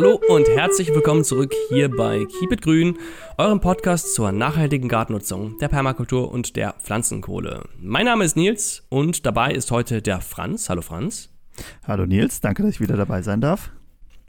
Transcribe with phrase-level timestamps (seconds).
[0.00, 2.98] Hallo und herzlich willkommen zurück hier bei Keep It Grün,
[3.36, 7.64] eurem Podcast zur nachhaltigen Gartennutzung, der Permakultur und der Pflanzenkohle.
[7.80, 10.70] Mein Name ist Nils und dabei ist heute der Franz.
[10.70, 11.30] Hallo Franz.
[11.84, 13.72] Hallo Nils, danke, dass ich wieder dabei sein darf.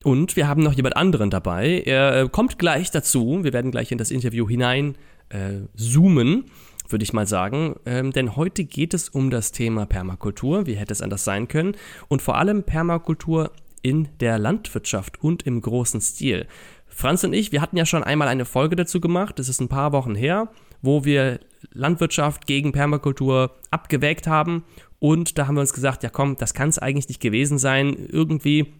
[0.03, 1.83] Und wir haben noch jemand anderen dabei.
[1.85, 3.43] Er äh, kommt gleich dazu.
[3.43, 4.95] Wir werden gleich in das Interview hinein
[5.29, 6.45] äh, zoomen,
[6.87, 7.75] würde ich mal sagen.
[7.85, 10.65] Ähm, denn heute geht es um das Thema Permakultur.
[10.65, 11.75] Wie hätte es anders sein können?
[12.07, 13.51] Und vor allem Permakultur
[13.81, 16.47] in der Landwirtschaft und im großen Stil.
[16.87, 19.69] Franz und ich, wir hatten ja schon einmal eine Folge dazu gemacht, das ist ein
[19.69, 20.49] paar Wochen her,
[20.81, 21.39] wo wir
[21.71, 24.63] Landwirtschaft gegen Permakultur abgewägt haben
[24.99, 27.95] und da haben wir uns gesagt, ja komm, das kann es eigentlich nicht gewesen sein.
[28.09, 28.73] Irgendwie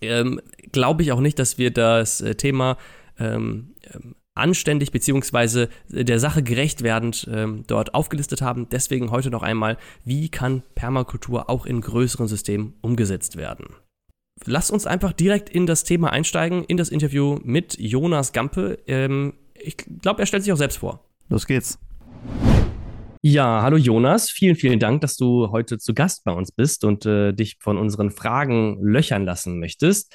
[0.00, 0.40] ähm,
[0.72, 2.76] glaube ich auch nicht, dass wir das äh, Thema
[3.18, 8.68] ähm, ähm anständig beziehungsweise der Sache gerecht werdend ähm, dort aufgelistet haben.
[8.68, 13.66] Deswegen heute noch einmal, wie kann Permakultur auch in größeren Systemen umgesetzt werden?
[14.44, 18.78] Lass uns einfach direkt in das Thema einsteigen, in das Interview mit Jonas Gampe.
[18.86, 21.08] Ähm, ich glaube, er stellt sich auch selbst vor.
[21.28, 21.78] Los geht's.
[23.22, 24.30] Ja, hallo Jonas.
[24.30, 27.78] Vielen, vielen Dank, dass du heute zu Gast bei uns bist und äh, dich von
[27.78, 30.14] unseren Fragen löchern lassen möchtest.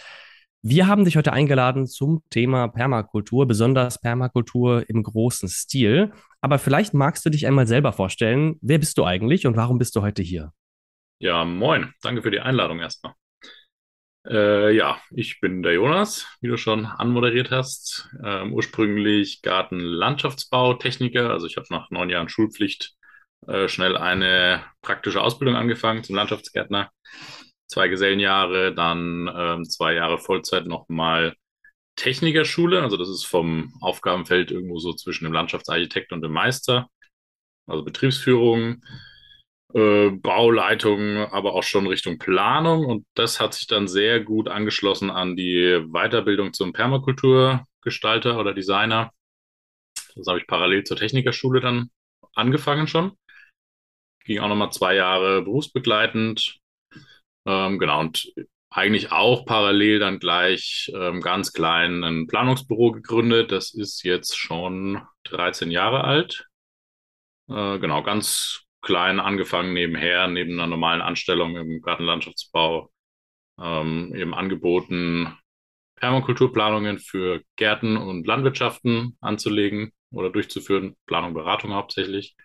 [0.62, 6.12] Wir haben dich heute eingeladen zum Thema Permakultur, besonders Permakultur im großen Stil.
[6.42, 8.58] Aber vielleicht magst du dich einmal selber vorstellen.
[8.62, 10.52] Wer bist du eigentlich und warum bist du heute hier?
[11.20, 11.94] Ja, moin.
[12.04, 13.14] Danke für die Einladung erstmal.
[14.28, 18.10] Äh, ja, ich bin der Jonas, wie du schon anmoderiert hast.
[18.24, 21.30] Ähm, ursprünglich Gartenlandschaftsbautechniker.
[21.32, 22.94] Also ich habe nach neun Jahren Schulpflicht
[23.48, 26.92] äh, schnell eine praktische Ausbildung angefangen zum Landschaftsgärtner.
[27.68, 31.36] Zwei Gesellenjahre, dann ähm, zwei Jahre Vollzeit nochmal
[31.96, 32.82] Technikerschule.
[32.82, 36.90] Also das ist vom Aufgabenfeld irgendwo so zwischen dem Landschaftsarchitekt und dem Meister.
[37.68, 38.82] Also Betriebsführung
[39.74, 42.86] äh, Bauleitung, aber auch schon Richtung Planung.
[42.86, 49.12] Und das hat sich dann sehr gut angeschlossen an die Weiterbildung zum Permakulturgestalter oder Designer.
[50.16, 51.90] Das habe ich parallel zur Technikerschule dann
[52.34, 53.14] angefangen schon.
[54.26, 56.60] Ging auch nochmal zwei Jahre berufsbegleitend.
[57.46, 58.32] Ähm, genau, und
[58.72, 63.52] eigentlich auch parallel dann gleich ähm, ganz klein ein Planungsbüro gegründet.
[63.52, 66.48] Das ist jetzt schon 13 Jahre alt.
[67.50, 72.92] Äh, genau, ganz klein angefangen nebenher, neben einer normalen Anstellung im Gartenlandschaftsbau,
[73.60, 75.38] ähm, eben angeboten,
[75.96, 82.36] Permakulturplanungen für Gärten und Landwirtschaften anzulegen oder durchzuführen, Planung, Beratung hauptsächlich.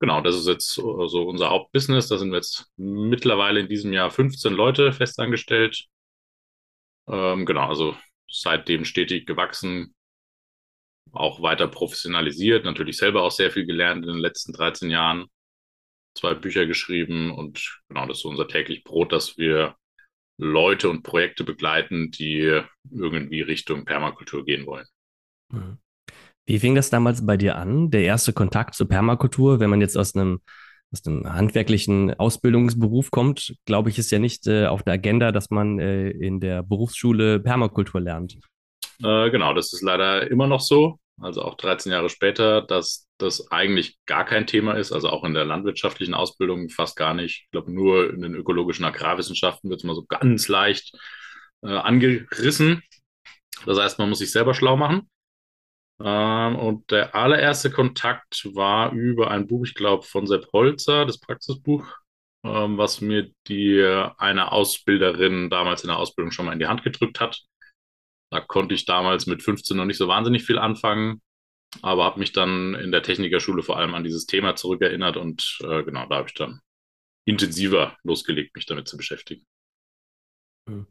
[0.00, 2.08] Genau, das ist jetzt so unser Hauptbusiness.
[2.08, 5.86] Da sind wir jetzt mittlerweile in diesem Jahr 15 Leute festangestellt.
[7.08, 7.96] Ähm, genau, also
[8.28, 9.94] seitdem stetig gewachsen,
[11.14, 15.26] auch weiter professionalisiert, natürlich selber auch sehr viel gelernt in den letzten 13 Jahren,
[16.16, 19.76] zwei Bücher geschrieben und genau das ist unser täglich Brot, dass wir
[20.38, 24.86] Leute und Projekte begleiten, die irgendwie Richtung Permakultur gehen wollen.
[25.52, 25.78] Mhm.
[26.46, 29.96] Wie fing das damals bei dir an, der erste Kontakt zur Permakultur, wenn man jetzt
[29.96, 30.40] aus einem
[30.92, 35.50] aus einem handwerklichen Ausbildungsberuf kommt, glaube ich, ist ja nicht äh, auf der Agenda, dass
[35.50, 38.38] man äh, in der Berufsschule Permakultur lernt.
[39.02, 43.50] Äh, genau, das ist leider immer noch so also auch 13 Jahre später, dass das
[43.50, 47.44] eigentlich gar kein Thema ist, also auch in der landwirtschaftlichen Ausbildung fast gar nicht.
[47.44, 50.96] Ich glaube, nur in den ökologischen Agrarwissenschaften wird es mal so ganz leicht
[51.62, 52.82] äh, angerissen.
[53.66, 55.08] Das heißt, man muss sich selber schlau machen.
[56.00, 61.20] Ähm, und der allererste Kontakt war über ein Buch, ich glaube, von Sepp Holzer, das
[61.20, 61.86] Praxisbuch,
[62.44, 63.82] ähm, was mir die
[64.18, 67.40] eine Ausbilderin damals in der Ausbildung schon mal in die Hand gedrückt hat.
[68.34, 71.22] Da konnte ich damals mit 15 noch nicht so wahnsinnig viel anfangen,
[71.82, 75.84] aber habe mich dann in der Technikerschule vor allem an dieses Thema zurückerinnert und äh,
[75.84, 76.58] genau, da habe ich dann
[77.26, 79.46] intensiver losgelegt, mich damit zu beschäftigen.
[80.68, 80.88] Hm.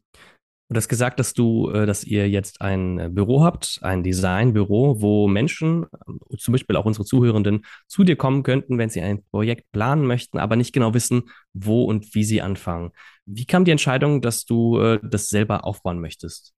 [0.69, 5.01] Du hast gesagt, dass du, äh, dass ihr jetzt ein äh, Büro habt, ein Designbüro,
[5.01, 9.21] wo Menschen, äh, zum Beispiel auch unsere Zuhörenden, zu dir kommen könnten, wenn sie ein
[9.31, 12.93] Projekt planen möchten, aber nicht genau wissen, wo und wie sie anfangen.
[13.25, 16.53] Wie kam die Entscheidung, dass du das selber aufbauen möchtest?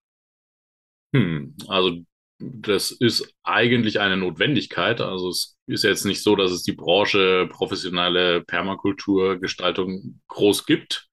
[1.14, 2.00] Hm, also
[2.40, 5.00] das ist eigentlich eine Notwendigkeit.
[5.02, 11.08] Also es ist jetzt nicht so, dass es die Branche professionelle Permakulturgestaltung groß gibt.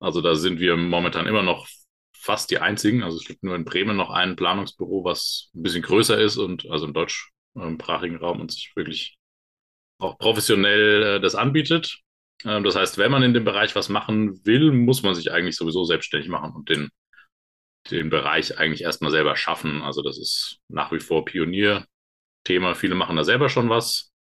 [0.00, 1.68] Also da sind wir momentan immer noch
[2.16, 3.02] fast die einzigen.
[3.02, 6.68] Also es gibt nur in Bremen noch ein Planungsbüro, was ein bisschen größer ist und
[6.70, 9.16] also im deutschsprachigen Raum und sich wirklich
[9.98, 12.00] auch professionell äh, das anbietet.
[12.44, 15.56] Ähm, das heißt, wenn man in dem Bereich was machen will, muss man sich eigentlich
[15.56, 16.90] sowieso selbstständig machen und den
[17.90, 19.82] den Bereich eigentlich erstmal selber schaffen.
[19.82, 22.74] Also das ist nach wie vor Pionierthema.
[22.74, 24.12] Viele machen da selber schon was.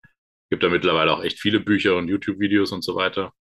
[0.51, 3.33] Gibt da mittlerweile auch echt viele Bücher und YouTube-Videos und so weiter.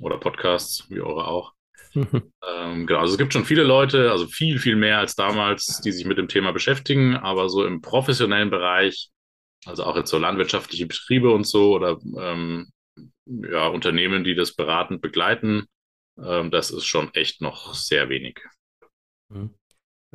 [0.00, 1.54] Oder Podcasts, wie eure auch.
[1.94, 5.92] ähm, genau, also es gibt schon viele Leute, also viel, viel mehr als damals, die
[5.92, 9.10] sich mit dem Thema beschäftigen, aber so im professionellen Bereich,
[9.64, 12.70] also auch jetzt so landwirtschaftliche Betriebe und so oder ähm,
[13.24, 15.66] ja, Unternehmen, die das beratend begleiten,
[16.22, 18.40] ähm, das ist schon echt noch sehr wenig.
[19.28, 19.54] Mhm.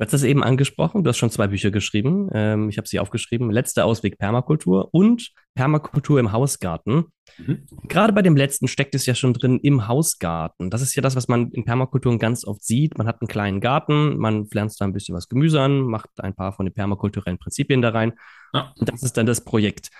[0.02, 2.28] Du hast das eben angesprochen, du hast schon zwei Bücher geschrieben.
[2.34, 3.52] Ähm, ich habe sie aufgeschrieben.
[3.52, 7.04] Letzter Ausweg Permakultur und Permakultur im Hausgarten.
[7.38, 7.68] Mhm.
[7.86, 10.70] Gerade bei dem letzten steckt es ja schon drin im Hausgarten.
[10.70, 12.98] Das ist ja das, was man in Permakulturen ganz oft sieht.
[12.98, 16.34] Man hat einen kleinen Garten, man pflanzt da ein bisschen was Gemüse an, macht ein
[16.34, 18.14] paar von den permakulturellen Prinzipien da rein.
[18.54, 18.74] Ja.
[18.76, 19.90] Und das ist dann das Projekt.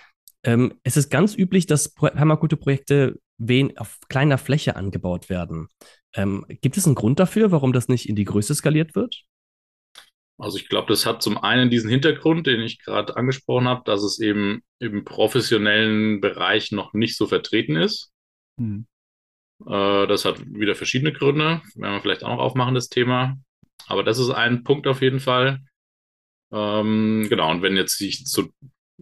[0.43, 3.21] Ähm, es ist ganz üblich, dass Permakulturprojekte
[3.77, 5.69] auf kleiner Fläche angebaut werden.
[6.17, 9.23] Ähm, gibt es einen Grund dafür, warum das nicht in die Größe skaliert wird?
[10.43, 14.03] Also ich glaube, das hat zum einen diesen Hintergrund, den ich gerade angesprochen habe, dass
[14.03, 18.11] es eben im professionellen Bereich noch nicht so vertreten ist.
[18.57, 18.87] Mhm.
[19.65, 23.37] Äh, das hat wieder verschiedene Gründe, werden wir vielleicht auch noch aufmachen, das Thema.
[23.87, 25.61] Aber das ist ein Punkt auf jeden Fall.
[26.51, 28.49] Ähm, genau, und wenn jetzt sich so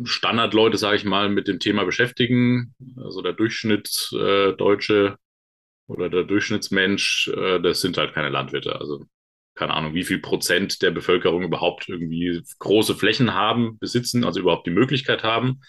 [0.05, 7.29] Standardleute, sage ich mal, mit dem Thema beschäftigen, also der Durchschnittsdeutsche äh, oder der Durchschnittsmensch,
[7.35, 8.79] äh, das sind halt keine Landwirte.
[8.79, 9.07] Also
[9.55, 14.67] keine Ahnung, wie viel Prozent der Bevölkerung überhaupt irgendwie große Flächen haben, besitzen, also überhaupt
[14.67, 15.61] die Möglichkeit haben.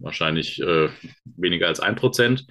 [0.00, 0.88] Wahrscheinlich äh,
[1.24, 2.46] weniger als ein Prozent.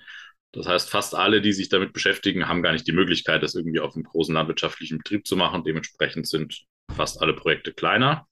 [0.54, 3.80] Das heißt, fast alle, die sich damit beschäftigen, haben gar nicht die Möglichkeit, das irgendwie
[3.80, 5.64] auf einem großen landwirtschaftlichen Betrieb zu machen.
[5.64, 6.64] Dementsprechend sind
[6.96, 8.26] fast alle Projekte kleiner,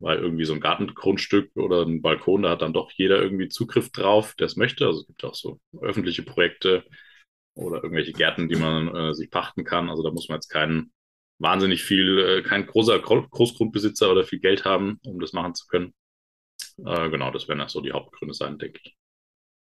[0.00, 3.90] weil irgendwie so ein Gartengrundstück oder ein Balkon, da hat dann doch jeder irgendwie Zugriff
[3.90, 4.86] drauf, der es möchte.
[4.86, 6.84] Also es gibt auch so öffentliche Projekte
[7.54, 9.90] oder irgendwelche Gärten, die man äh, sich pachten kann.
[9.90, 10.92] Also da muss man jetzt keinen
[11.38, 15.94] wahnsinnig viel, äh, kein großer Großgrundbesitzer oder viel Geld haben, um das machen zu können.
[16.84, 18.96] Äh, genau, das werden so die Hauptgründe sein, denke ich.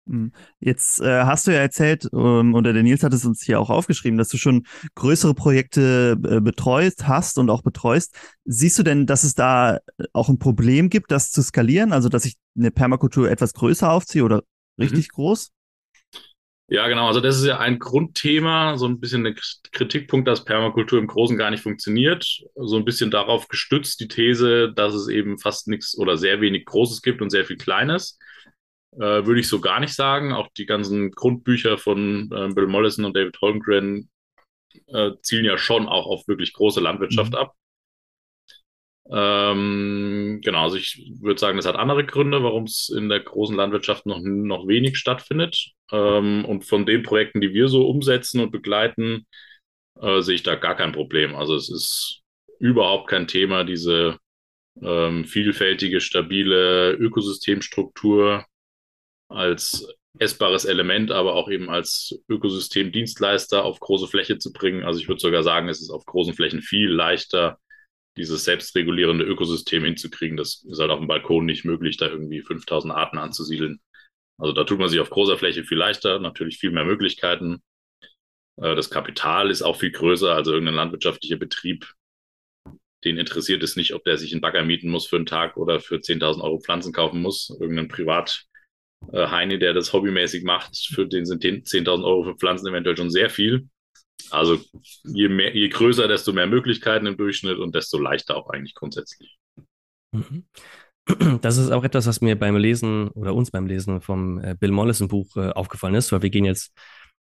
[0.07, 0.31] Hm.
[0.59, 3.69] Jetzt äh, hast du ja erzählt, ähm, oder der Nils hat es uns hier auch
[3.69, 8.17] aufgeschrieben, dass du schon größere Projekte äh, betreust hast und auch betreust.
[8.45, 9.79] Siehst du denn, dass es da
[10.13, 11.93] auch ein Problem gibt, das zu skalieren?
[11.93, 14.41] Also, dass ich eine Permakultur etwas größer aufziehe oder
[14.79, 15.15] richtig mhm.
[15.15, 15.51] groß?
[16.71, 17.07] Ja, genau.
[17.07, 19.35] Also das ist ja ein Grundthema, so ein bisschen ein
[19.71, 22.25] Kritikpunkt, dass Permakultur im Großen gar nicht funktioniert.
[22.55, 26.65] So ein bisschen darauf gestützt die These, dass es eben fast nichts oder sehr wenig
[26.65, 28.19] Großes gibt und sehr viel Kleines.
[28.93, 30.31] Äh, würde ich so gar nicht sagen.
[30.31, 34.09] Auch die ganzen Grundbücher von äh, Bill Mollison und David Holmgren
[34.87, 37.37] äh, zielen ja schon auch auf wirklich große Landwirtschaft mhm.
[37.37, 37.55] ab.
[39.11, 43.55] Ähm, genau, also ich würde sagen, das hat andere Gründe, warum es in der großen
[43.55, 45.71] Landwirtschaft noch, noch wenig stattfindet.
[45.91, 49.25] Ähm, und von den Projekten, die wir so umsetzen und begleiten,
[49.99, 51.35] äh, sehe ich da gar kein Problem.
[51.35, 52.21] Also es ist
[52.59, 54.17] überhaupt kein Thema, diese
[54.81, 58.45] ähm, vielfältige, stabile Ökosystemstruktur
[59.27, 59.87] als
[60.19, 64.83] essbares Element, aber auch eben als Ökosystemdienstleister auf große Fläche zu bringen.
[64.83, 67.59] Also ich würde sogar sagen, es ist auf großen Flächen viel leichter,
[68.19, 70.37] dieses selbstregulierende Ökosystem hinzukriegen.
[70.37, 73.79] Das ist halt auf dem Balkon nicht möglich, da irgendwie 5000 Arten anzusiedeln.
[74.37, 77.63] Also da tut man sich auf großer Fläche viel leichter, natürlich viel mehr Möglichkeiten.
[78.57, 81.91] Äh, das Kapital ist auch viel größer, also irgendein landwirtschaftlicher Betrieb,
[83.05, 85.79] den interessiert es nicht, ob der sich einen Bagger mieten muss für einen Tag oder
[85.79, 87.49] für 10.000 Euro Pflanzen kaufen muss.
[87.59, 88.45] Irgendein Privat
[89.13, 93.29] äh, der das hobbymäßig macht, für den sind 10.000 Euro für Pflanzen eventuell schon sehr
[93.29, 93.69] viel.
[94.31, 94.59] Also
[95.03, 99.37] je, mehr, je größer, desto mehr Möglichkeiten im Durchschnitt und desto leichter auch eigentlich grundsätzlich.
[100.11, 100.45] Mhm.
[101.41, 104.71] Das ist auch etwas, was mir beim Lesen oder uns beim Lesen vom äh, Bill
[104.71, 106.71] Mollison Buch äh, aufgefallen ist, weil wir gehen jetzt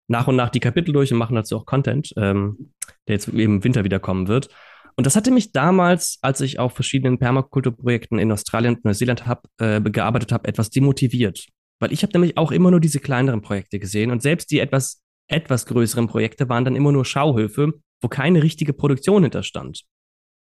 [0.10, 2.74] nach und nach die Kapitel durch und machen dazu auch Content, ähm,
[3.08, 4.50] der jetzt im Winter wieder kommen wird.
[4.96, 9.46] Und das hatte mich damals, als ich auf verschiedenen Permakulturprojekten in Australien und Neuseeland hab,
[9.60, 11.46] äh, gearbeitet habe, etwas demotiviert.
[11.80, 15.04] Weil ich habe nämlich auch immer nur diese kleineren Projekte gesehen und selbst die etwas
[15.28, 19.84] etwas größeren Projekte waren dann immer nur Schauhöfe, wo keine richtige Produktion hinterstand.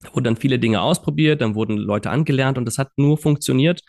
[0.00, 3.82] Da wurden dann viele Dinge ausprobiert, dann wurden Leute angelernt und das hat nur funktioniert,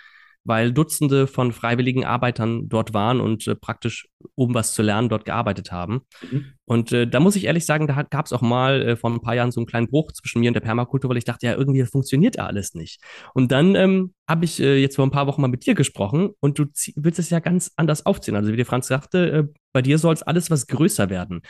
[0.46, 5.26] weil Dutzende von freiwilligen Arbeitern dort waren und äh, praktisch, um was zu lernen, dort
[5.26, 6.02] gearbeitet haben.
[6.30, 6.46] Mhm.
[6.66, 9.22] Und äh, da muss ich ehrlich sagen, da gab es auch mal äh, vor ein
[9.22, 11.56] paar Jahren so einen kleinen Bruch zwischen mir und der Permakultur, weil ich dachte, ja,
[11.56, 13.02] irgendwie funktioniert ja alles nicht.
[13.34, 16.32] Und dann ähm, habe ich äh, jetzt vor ein paar Wochen mal mit dir gesprochen
[16.40, 18.36] und du willst es ja ganz anders aufziehen.
[18.36, 21.42] Also wie der Franz sagte, äh, bei dir soll es alles was größer werden.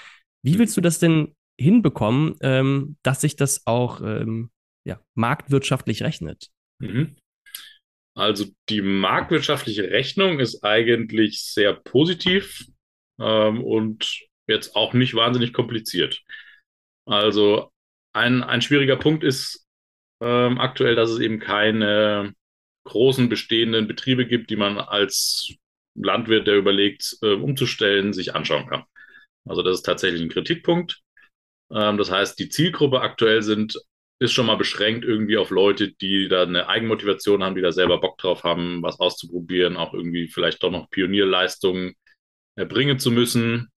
[0.44, 4.52] Wie willst du das denn hinbekommen, ähm, dass sich das auch ähm,
[4.86, 6.50] ja, marktwirtschaftlich rechnet?
[6.80, 7.16] Mhm.
[8.16, 12.66] Also die marktwirtschaftliche Rechnung ist eigentlich sehr positiv
[13.20, 16.22] ähm, und jetzt auch nicht wahnsinnig kompliziert.
[17.06, 17.72] Also
[18.14, 19.66] ein, ein schwieriger Punkt ist
[20.22, 22.34] ähm, aktuell, dass es eben keine
[22.86, 25.56] großen bestehenden Betriebe gibt, die man als
[25.96, 28.84] Landwirt, der überlegt, äh, umzustellen, sich anschauen kann.
[29.46, 31.02] Also das ist tatsächlich ein Kritikpunkt.
[31.72, 33.80] Ähm, das heißt, die Zielgruppe aktuell sind,
[34.20, 38.00] ist schon mal beschränkt irgendwie auf Leute, die da eine Eigenmotivation haben, die da selber
[38.00, 41.94] Bock drauf haben, was auszuprobieren, auch irgendwie vielleicht doch noch Pionierleistungen
[42.56, 43.70] erbringen zu müssen.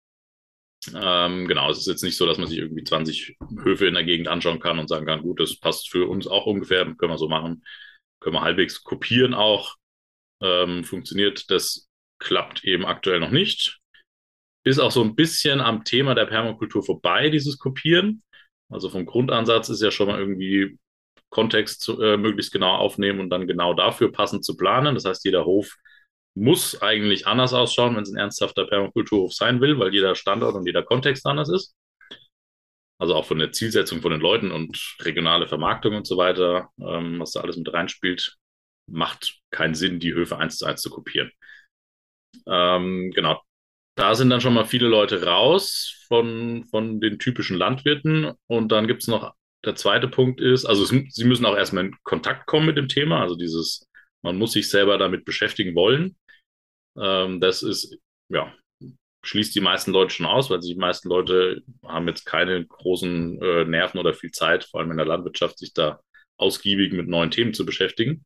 [0.94, 4.04] Ähm, genau, es ist jetzt nicht so, dass man sich irgendwie 20 Höfe in der
[4.04, 7.18] Gegend anschauen kann und sagen kann, gut, das passt für uns auch ungefähr, können wir
[7.18, 7.64] so machen,
[8.20, 9.76] können wir halbwegs kopieren auch.
[10.42, 11.88] Ähm, funktioniert, das
[12.20, 13.80] klappt eben aktuell noch nicht.
[14.64, 18.24] Ist auch so ein bisschen am Thema der Permakultur vorbei, dieses Kopieren.
[18.70, 20.78] Also vom Grundansatz ist ja schon mal irgendwie
[21.30, 24.96] Kontext zu, äh, möglichst genau aufnehmen und dann genau dafür passend zu planen.
[24.96, 25.76] Das heißt, jeder Hof
[26.36, 30.66] muss eigentlich anders ausschauen, wenn es ein ernsthafter Permakulturhof sein will, weil jeder Standort und
[30.66, 31.76] jeder Kontext anders ist.
[32.98, 37.20] Also auch von der Zielsetzung von den Leuten und regionale Vermarktung und so weiter, ähm,
[37.20, 38.38] was da alles mit reinspielt,
[38.88, 41.32] macht keinen Sinn, die Höfe eins zu eins zu kopieren.
[42.48, 43.42] Ähm, genau,
[43.96, 48.34] da sind dann schon mal viele Leute raus von, von den typischen Landwirten.
[48.48, 49.34] Und dann gibt es noch,
[49.64, 52.88] der zweite Punkt ist, also es, sie müssen auch erstmal in Kontakt kommen mit dem
[52.88, 53.88] Thema, also dieses,
[54.22, 56.16] man muss sich selber damit beschäftigen wollen.
[56.98, 57.98] Ähm, das ist,
[58.30, 58.54] ja,
[59.24, 63.66] schließt die meisten Leute schon aus, weil die meisten Leute haben jetzt keine großen äh,
[63.66, 66.00] Nerven oder viel Zeit, vor allem in der Landwirtschaft, sich da
[66.38, 68.26] ausgiebig mit neuen Themen zu beschäftigen.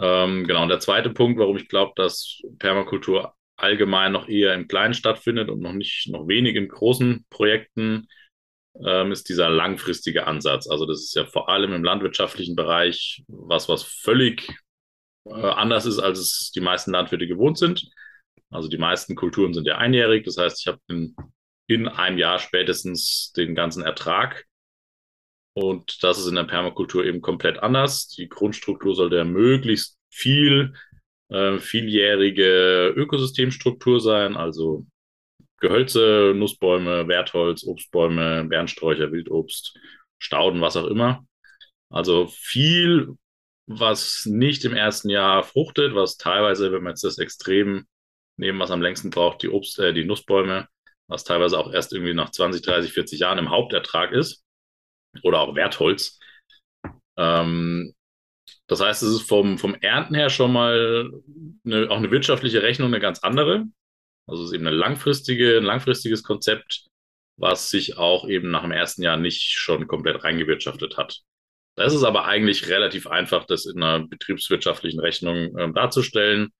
[0.00, 4.68] Ähm, genau, und der zweite Punkt, warum ich glaube, dass Permakultur allgemein noch eher im
[4.68, 8.08] Kleinen stattfindet und noch nicht, noch wenig in großen Projekten,
[8.84, 10.68] ähm, ist dieser langfristige Ansatz.
[10.68, 14.48] Also das ist ja vor allem im landwirtschaftlichen Bereich was, was völlig
[15.26, 17.90] äh, anders ist, als es die meisten Landwirte gewohnt sind.
[18.50, 20.24] Also die meisten Kulturen sind ja einjährig.
[20.24, 21.14] Das heißt, ich habe in,
[21.66, 24.46] in einem Jahr spätestens den ganzen Ertrag.
[25.54, 28.08] Und das ist in der Permakultur eben komplett anders.
[28.08, 30.74] Die Grundstruktur sollte ja möglichst viel
[31.32, 34.86] äh, vieljährige Ökosystemstruktur sein, also
[35.58, 39.78] Gehölze, Nussbäume, Wertholz, Obstbäume, Bernsträucher, Wildobst,
[40.18, 41.24] Stauden, was auch immer.
[41.88, 43.16] Also viel,
[43.66, 47.86] was nicht im ersten Jahr fruchtet, was teilweise, wenn wir jetzt das Extrem
[48.36, 50.68] nehmen, was am längsten braucht, die Obst, äh, die Nussbäume,
[51.06, 54.44] was teilweise auch erst irgendwie nach 20, 30, 40 Jahren im Hauptertrag ist
[55.22, 56.18] oder auch Wertholz.
[57.16, 57.94] Ähm,
[58.72, 61.12] das heißt, es ist vom, vom Ernten her schon mal
[61.64, 63.66] eine, auch eine wirtschaftliche Rechnung eine ganz andere.
[64.26, 66.86] Also es ist eben eine langfristige, ein langfristiges Konzept,
[67.36, 71.20] was sich auch eben nach dem ersten Jahr nicht schon komplett reingewirtschaftet hat.
[71.76, 76.50] Das ist aber eigentlich relativ einfach, das in einer betriebswirtschaftlichen Rechnung äh, darzustellen.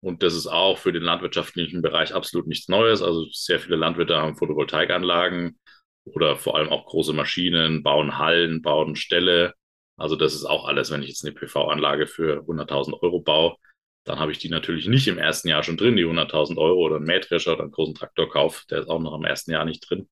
[0.00, 3.02] Und das ist auch für den landwirtschaftlichen Bereich absolut nichts Neues.
[3.02, 5.58] Also sehr viele Landwirte haben Photovoltaikanlagen
[6.04, 9.52] oder vor allem auch große Maschinen, bauen Hallen, bauen Ställe
[9.98, 13.56] also das ist auch alles, wenn ich jetzt eine PV-Anlage für 100.000 Euro baue,
[14.04, 16.96] dann habe ich die natürlich nicht im ersten Jahr schon drin, die 100.000 Euro oder
[16.96, 20.08] einen Mähdrescher oder einen großen Traktorkauf, der ist auch noch im ersten Jahr nicht drin.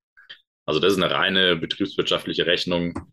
[0.66, 3.12] Also das ist eine reine betriebswirtschaftliche Rechnung.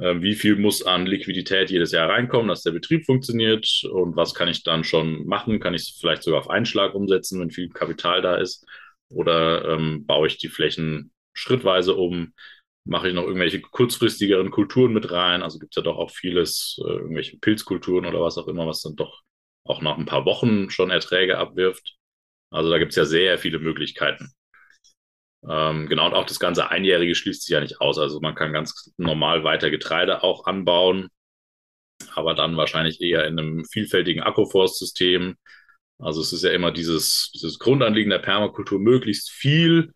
[0.00, 4.34] Ähm, wie viel muss an Liquidität jedes Jahr reinkommen, dass der Betrieb funktioniert und was
[4.34, 5.60] kann ich dann schon machen?
[5.60, 8.66] Kann ich es vielleicht sogar auf einen Schlag umsetzen, wenn viel Kapital da ist?
[9.08, 12.32] Oder ähm, baue ich die Flächen schrittweise um?
[12.84, 15.42] Mache ich noch irgendwelche kurzfristigeren Kulturen mit rein.
[15.42, 18.82] Also gibt es ja doch auch vieles, äh, irgendwelche Pilzkulturen oder was auch immer, was
[18.82, 19.22] dann doch
[19.64, 21.96] auch nach ein paar Wochen schon Erträge abwirft.
[22.50, 24.32] Also da gibt es ja sehr viele Möglichkeiten.
[25.48, 27.98] Ähm, genau, und auch das ganze Einjährige schließt sich ja nicht aus.
[27.98, 31.08] Also man kann ganz normal weiter Getreide auch anbauen,
[32.14, 35.36] aber dann wahrscheinlich eher in einem vielfältigen Agroforstsystem.
[35.98, 39.92] Also es ist ja immer dieses, dieses Grundanliegen der Permakultur, möglichst viel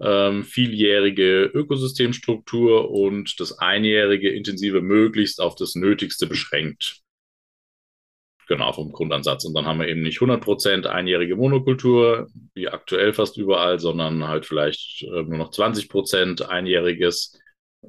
[0.00, 7.02] ähm, vieljährige Ökosystemstruktur und das einjährige intensive möglichst auf das Nötigste beschränkt.
[8.48, 9.44] Genau, vom Grundansatz.
[9.44, 14.44] Und dann haben wir eben nicht 100% einjährige Monokultur, wie aktuell fast überall, sondern halt
[14.44, 17.38] vielleicht äh, nur noch 20% einjähriges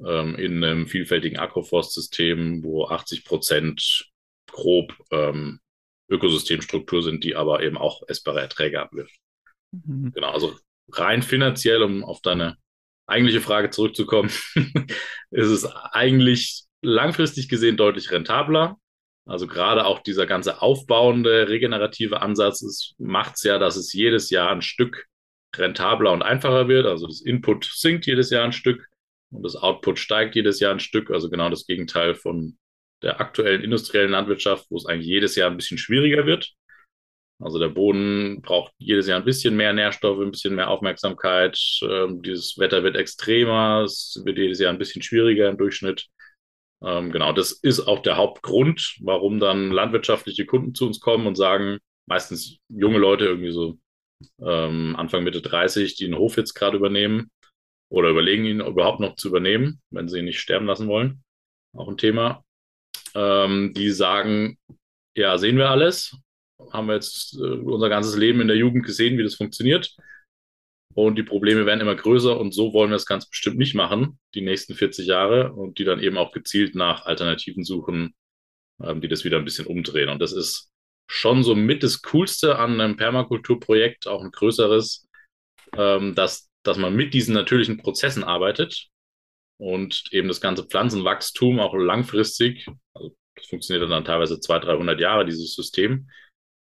[0.06, 4.04] ähm, in einem vielfältigen Agroforstsystem, wo 80%
[4.52, 5.58] grob ähm,
[6.08, 9.18] Ökosystemstruktur sind, die aber eben auch essbare Erträge abwirft.
[9.72, 10.12] Mhm.
[10.14, 10.54] Genau, also
[10.92, 12.56] rein finanziell, um auf deine
[13.06, 14.30] eigentliche Frage zurückzukommen,
[15.30, 18.76] ist es eigentlich langfristig gesehen deutlich rentabler.
[19.24, 24.50] Also gerade auch dieser ganze aufbauende, regenerative Ansatz macht es ja, dass es jedes Jahr
[24.50, 25.06] ein Stück
[25.56, 26.86] rentabler und einfacher wird.
[26.86, 28.88] Also das Input sinkt jedes Jahr ein Stück
[29.30, 31.10] und das Output steigt jedes Jahr ein Stück.
[31.10, 32.58] Also genau das Gegenteil von
[33.02, 36.52] der aktuellen industriellen Landwirtschaft, wo es eigentlich jedes Jahr ein bisschen schwieriger wird.
[37.42, 41.58] Also der Boden braucht jedes Jahr ein bisschen mehr Nährstoffe, ein bisschen mehr Aufmerksamkeit.
[41.82, 46.06] Ähm, dieses Wetter wird extremer, es wird jedes Jahr ein bisschen schwieriger im Durchschnitt.
[46.82, 51.36] Ähm, genau, das ist auch der Hauptgrund, warum dann landwirtschaftliche Kunden zu uns kommen und
[51.36, 53.78] sagen, meistens junge Leute, irgendwie so
[54.40, 57.30] ähm, Anfang Mitte 30, die einen Hof jetzt gerade übernehmen
[57.88, 61.22] oder überlegen ihn überhaupt noch zu übernehmen, wenn sie ihn nicht sterben lassen wollen.
[61.74, 62.44] Auch ein Thema.
[63.14, 64.58] Ähm, die sagen,
[65.16, 66.16] ja, sehen wir alles.
[66.72, 69.96] Haben wir jetzt äh, unser ganzes Leben in der Jugend gesehen, wie das funktioniert.
[70.94, 74.18] Und die Probleme werden immer größer und so wollen wir es ganz bestimmt nicht machen,
[74.34, 78.14] die nächsten 40 Jahre und die dann eben auch gezielt nach Alternativen suchen,
[78.82, 80.10] ähm, die das wieder ein bisschen umdrehen.
[80.10, 80.70] Und das ist
[81.06, 85.08] schon so mit das Coolste an einem Permakulturprojekt, auch ein größeres,
[85.76, 88.88] ähm, dass, dass man mit diesen natürlichen Prozessen arbeitet
[89.58, 95.24] und eben das ganze Pflanzenwachstum auch langfristig, also das funktioniert dann teilweise 200, 300 Jahre,
[95.24, 96.08] dieses System,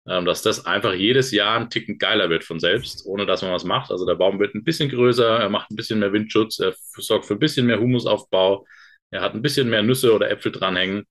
[0.08, 3.66] dass das einfach jedes Jahr ein Ticken geiler wird von selbst, ohne dass man was
[3.66, 3.92] macht.
[3.92, 7.26] Also der Baum wird ein bisschen größer, er macht ein bisschen mehr Windschutz, er sorgt
[7.26, 8.66] für ein bisschen mehr Humusaufbau,
[9.12, 11.06] er hat ein bisschen mehr Nüsse oder Äpfel dranhängen,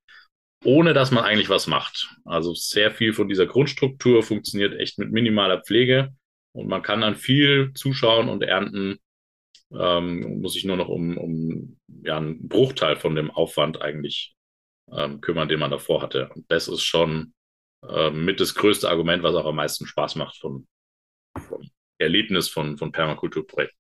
[0.65, 2.09] ohne dass man eigentlich was macht.
[2.25, 6.15] Also sehr viel von dieser Grundstruktur funktioniert echt mit minimaler Pflege
[6.53, 8.99] und man kann dann viel zuschauen und ernten,
[9.73, 14.35] ähm, muss sich nur noch um, um ja, einen Bruchteil von dem Aufwand eigentlich
[14.91, 16.31] ähm, kümmern, den man davor hatte.
[16.35, 17.35] Und das ist schon
[17.89, 20.67] äh, mit das größte Argument, was auch am meisten Spaß macht von,
[21.49, 21.63] vom
[21.99, 23.79] Erlebnis von, von Permakulturprojekten.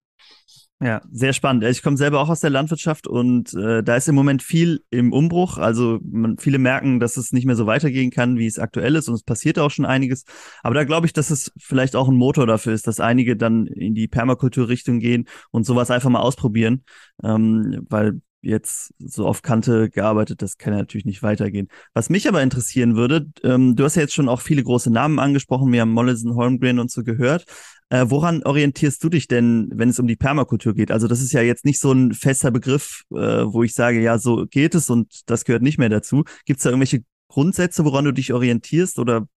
[0.78, 1.64] Ja, sehr spannend.
[1.64, 5.10] Ich komme selber auch aus der Landwirtschaft und äh, da ist im Moment viel im
[5.10, 5.56] Umbruch.
[5.56, 9.08] Also man, viele merken, dass es nicht mehr so weitergehen kann, wie es aktuell ist
[9.08, 10.24] und es passiert auch schon einiges.
[10.62, 13.66] Aber da glaube ich, dass es vielleicht auch ein Motor dafür ist, dass einige dann
[13.66, 16.84] in die Permakulturrichtung gehen und sowas einfach mal ausprobieren,
[17.24, 21.68] ähm, weil jetzt so auf Kante gearbeitet, das kann ja natürlich nicht weitergehen.
[21.94, 25.18] Was mich aber interessieren würde, ähm, du hast ja jetzt schon auch viele große Namen
[25.18, 27.44] angesprochen, wir haben Mollison, Holmgren und so gehört.
[27.88, 30.90] Äh, woran orientierst du dich denn, wenn es um die Permakultur geht?
[30.90, 34.18] Also das ist ja jetzt nicht so ein fester Begriff, äh, wo ich sage, ja,
[34.18, 36.24] so geht es und das gehört nicht mehr dazu.
[36.44, 39.28] Gibt es da irgendwelche Grundsätze, woran du dich orientierst oder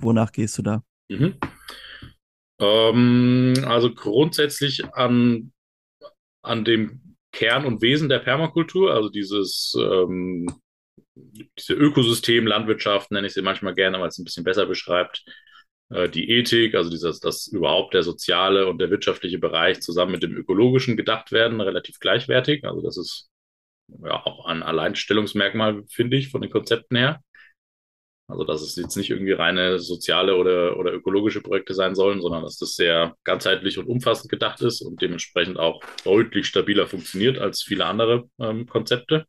[0.00, 0.82] wonach gehst du da?
[1.08, 1.34] Mhm.
[2.60, 5.52] Ähm, also grundsätzlich an,
[6.42, 10.46] an dem Kern und Wesen der Permakultur, also dieses ähm,
[11.58, 15.24] diese Ökosystem, Landwirtschaft, nenne ich sie manchmal gerne, weil es ein bisschen besser beschreibt.
[15.90, 20.22] Äh, die Ethik, also dieses, dass überhaupt der soziale und der wirtschaftliche Bereich zusammen mit
[20.22, 22.64] dem ökologischen gedacht werden, relativ gleichwertig.
[22.64, 23.30] Also das ist
[24.02, 27.22] ja auch ein Alleinstellungsmerkmal, finde ich, von den Konzepten her.
[28.30, 32.42] Also, dass es jetzt nicht irgendwie reine soziale oder, oder ökologische Projekte sein sollen, sondern
[32.42, 37.62] dass das sehr ganzheitlich und umfassend gedacht ist und dementsprechend auch deutlich stabiler funktioniert als
[37.62, 39.26] viele andere ähm, Konzepte.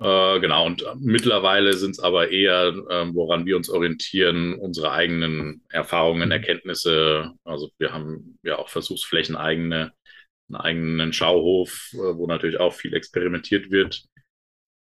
[0.00, 5.62] Äh, genau, und mittlerweile sind es aber eher, äh, woran wir uns orientieren, unsere eigenen
[5.70, 7.32] Erfahrungen, Erkenntnisse.
[7.44, 9.92] Also wir haben ja auch Versuchsflächen eigene,
[10.48, 14.04] einen eigenen Schauhof, äh, wo natürlich auch viel experimentiert wird.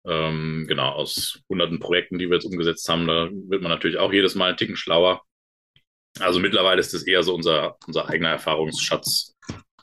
[0.08, 4.12] Ähm, genau, aus hunderten Projekten, die wir jetzt umgesetzt haben, da wird man natürlich auch
[4.12, 5.22] jedes Mal einen Ticken schlauer.
[6.18, 9.36] Also mittlerweile ist es eher so unser, unser eigener Erfahrungsschatz,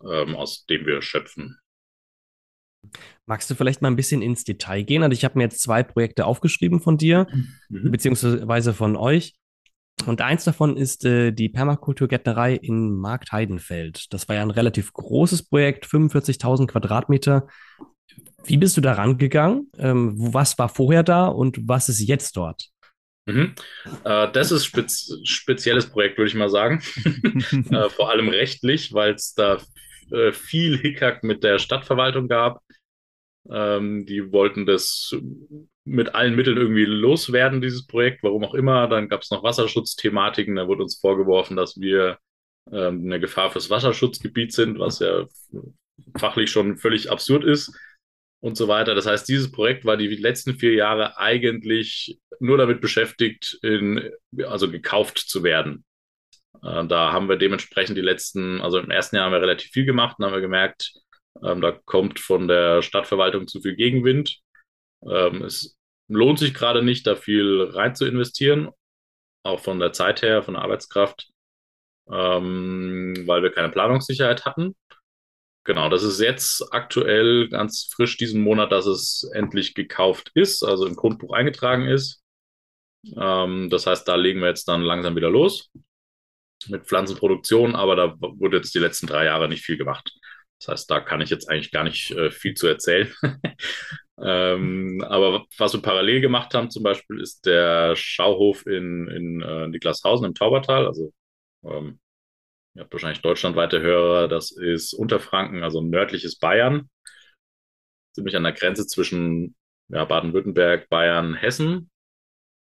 [0.09, 1.59] ähm, aus dem wir schöpfen.
[3.25, 5.03] Magst du vielleicht mal ein bisschen ins Detail gehen?
[5.03, 7.27] Also ich habe mir jetzt zwei Projekte aufgeschrieben von dir,
[7.69, 7.91] mhm.
[7.91, 9.35] beziehungsweise von euch.
[10.05, 14.13] Und eins davon ist äh, die Permakulturgärtnerei in Marktheidenfeld.
[14.13, 17.47] Das war ja ein relativ großes Projekt, 45.000 Quadratmeter.
[18.47, 19.71] Wie bist du da rangegangen?
[19.77, 22.69] Ähm, was war vorher da und was ist jetzt dort?
[23.27, 23.55] Mhm.
[24.03, 26.81] Äh, das ist spez spezielles Projekt, würde ich mal sagen.
[27.71, 29.59] äh, vor allem rechtlich, weil es da
[30.11, 32.61] äh, viel Hickhack mit der Stadtverwaltung gab.
[33.49, 35.15] Ähm, die wollten das
[35.83, 38.87] mit allen Mitteln irgendwie loswerden, dieses Projekt, warum auch immer.
[38.87, 40.55] Dann gab es noch Wasserschutzthematiken.
[40.55, 42.17] Da wurde uns vorgeworfen, dass wir
[42.71, 45.25] ähm, eine Gefahr fürs Wasserschutzgebiet sind, was ja
[46.17, 47.75] fachlich schon völlig absurd ist
[48.41, 48.95] und so weiter.
[48.95, 54.11] Das heißt, dieses Projekt war die letzten vier Jahre eigentlich nur damit beschäftigt, in,
[54.45, 55.83] also gekauft zu werden.
[56.63, 59.85] Äh, da haben wir dementsprechend die letzten, also im ersten Jahr haben wir relativ viel
[59.85, 60.93] gemacht und haben wir gemerkt,
[61.43, 64.39] ähm, da kommt von der Stadtverwaltung zu viel Gegenwind.
[65.07, 68.69] Ähm, es lohnt sich gerade nicht, da viel rein zu investieren,
[69.43, 71.29] auch von der Zeit her, von der Arbeitskraft,
[72.11, 74.75] ähm, weil wir keine Planungssicherheit hatten.
[75.65, 80.85] Genau, das ist jetzt aktuell ganz frisch diesen Monat, dass es endlich gekauft ist, also
[80.85, 82.23] im Grundbuch eingetragen ist.
[83.17, 85.71] Ähm, das heißt, da legen wir jetzt dann langsam wieder los
[86.67, 90.13] mit Pflanzenproduktion, aber da wurde jetzt die letzten drei Jahre nicht viel gemacht.
[90.59, 93.11] Das heißt, da kann ich jetzt eigentlich gar nicht äh, viel zu erzählen.
[94.21, 99.67] ähm, aber was wir parallel gemacht haben, zum Beispiel, ist der Schauhof in, in äh,
[99.67, 101.11] Niklashausen im Taubertal, also
[101.65, 101.99] ähm,
[102.75, 104.27] Ihr habt wahrscheinlich deutschlandweite Hörer.
[104.27, 106.89] Das ist Unterfranken, also nördliches Bayern.
[108.13, 109.55] Ziemlich an der Grenze zwischen
[109.89, 111.89] ja, Baden-Württemberg, Bayern, Hessen.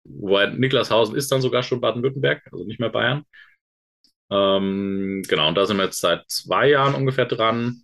[0.03, 3.23] Wobei Niklashausen ist dann sogar schon Baden-Württemberg, also nicht mehr Bayern.
[4.31, 7.83] Ähm, genau, und da sind wir jetzt seit zwei Jahren ungefähr dran.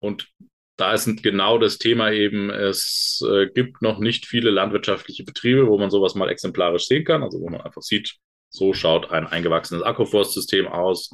[0.00, 0.28] Und
[0.76, 5.78] da ist genau das Thema eben, es äh, gibt noch nicht viele landwirtschaftliche Betriebe, wo
[5.78, 8.16] man sowas mal exemplarisch sehen kann, also wo man einfach sieht,
[8.48, 11.10] so schaut ein eingewachsenes Agroforstsystem aus.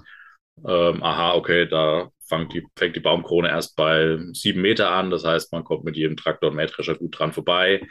[0.66, 5.11] Ähm, aha, okay, da fängt die, fängt die Baumkrone erst bei sieben Meter an.
[5.11, 7.83] Das heißt, man kommt mit jedem Traktor und Mähdrescher gut dran vorbei.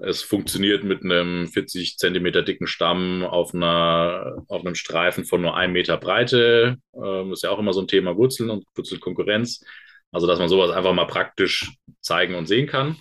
[0.00, 5.56] Es funktioniert mit einem 40 Zentimeter dicken Stamm auf, einer, auf einem Streifen von nur
[5.56, 6.76] einem Meter Breite.
[6.94, 9.64] Ähm, ist ja auch immer so ein Thema Wurzeln und Wurzelkonkurrenz.
[10.12, 12.96] Also, dass man sowas einfach mal praktisch zeigen und sehen kann,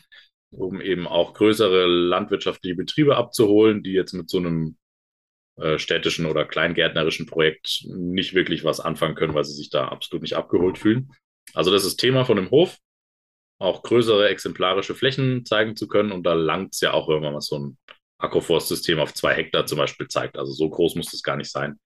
[0.52, 4.78] um eben auch größere landwirtschaftliche Betriebe abzuholen, die jetzt mit so einem
[5.58, 10.22] äh, städtischen oder kleingärtnerischen Projekt nicht wirklich was anfangen können, weil sie sich da absolut
[10.22, 11.12] nicht abgeholt fühlen.
[11.54, 12.78] Also das ist Thema von dem Hof,
[13.60, 16.12] auch größere exemplarische Flächen zeigen zu können.
[16.12, 17.78] Und da langt es ja auch, wenn man mal so ein
[18.20, 20.38] Agroforstsystem auf zwei Hektar zum Beispiel zeigt.
[20.38, 21.80] Also so groß muss das gar nicht sein.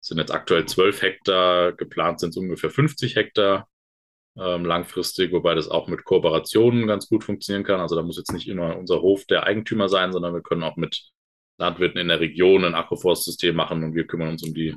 [0.00, 3.68] Es sind jetzt aktuell zwölf Hektar, geplant sind es ungefähr 50 Hektar
[4.36, 7.80] ähm, langfristig, wobei das auch mit Kooperationen ganz gut funktionieren kann.
[7.80, 10.76] Also da muss jetzt nicht immer unser Hof der Eigentümer sein, sondern wir können auch
[10.76, 11.12] mit
[11.62, 14.74] Landwirten in der Region ein Agroforstsystem machen und wir kümmern uns um die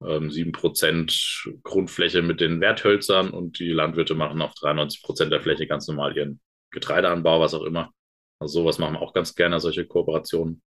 [0.00, 5.88] ähm, 7% Grundfläche mit den Werthölzern und die Landwirte machen auf 93% der Fläche ganz
[5.88, 7.90] normal ihren Getreideanbau, was auch immer.
[8.38, 10.62] Also sowas machen wir auch ganz gerne, solche Kooperationen.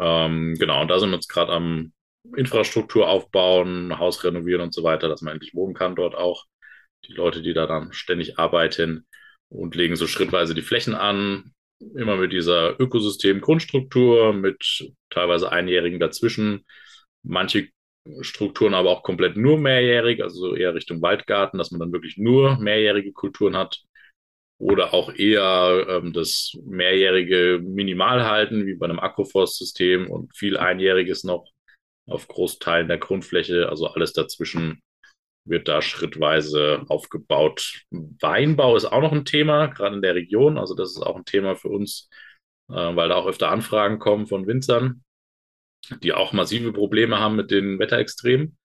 [0.00, 1.92] Ähm, genau, und da sind wir jetzt gerade am
[2.36, 6.46] Infrastruktur aufbauen, Haus renovieren und so weiter, dass man endlich wohnen kann dort auch.
[7.06, 9.06] Die Leute, die da dann ständig arbeiten
[9.48, 11.52] und legen so schrittweise die Flächen an,
[11.94, 16.64] immer mit dieser Ökosystem-Grundstruktur, mit teilweise Einjährigen dazwischen.
[17.22, 17.68] Manche
[18.20, 22.58] Strukturen aber auch komplett nur mehrjährig, also eher Richtung Waldgarten, dass man dann wirklich nur
[22.58, 23.82] mehrjährige Kulturen hat.
[24.58, 31.24] Oder auch eher ähm, das mehrjährige Minimal halten, wie bei einem Agroforstsystem und viel Einjähriges
[31.24, 31.46] noch
[32.06, 34.80] auf Großteilen der Grundfläche, also alles dazwischen
[35.44, 37.84] wird da schrittweise aufgebaut.
[37.90, 40.58] Weinbau ist auch noch ein Thema, gerade in der Region.
[40.58, 42.08] Also das ist auch ein Thema für uns,
[42.70, 45.02] äh, weil da auch öfter Anfragen kommen von Winzern,
[46.02, 48.56] die auch massive Probleme haben mit den Wetterextremen,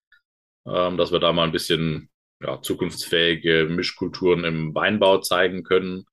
[0.68, 2.10] ähm, dass wir da mal ein bisschen
[2.42, 6.06] ja, zukunftsfähige Mischkulturen im Weinbau zeigen können.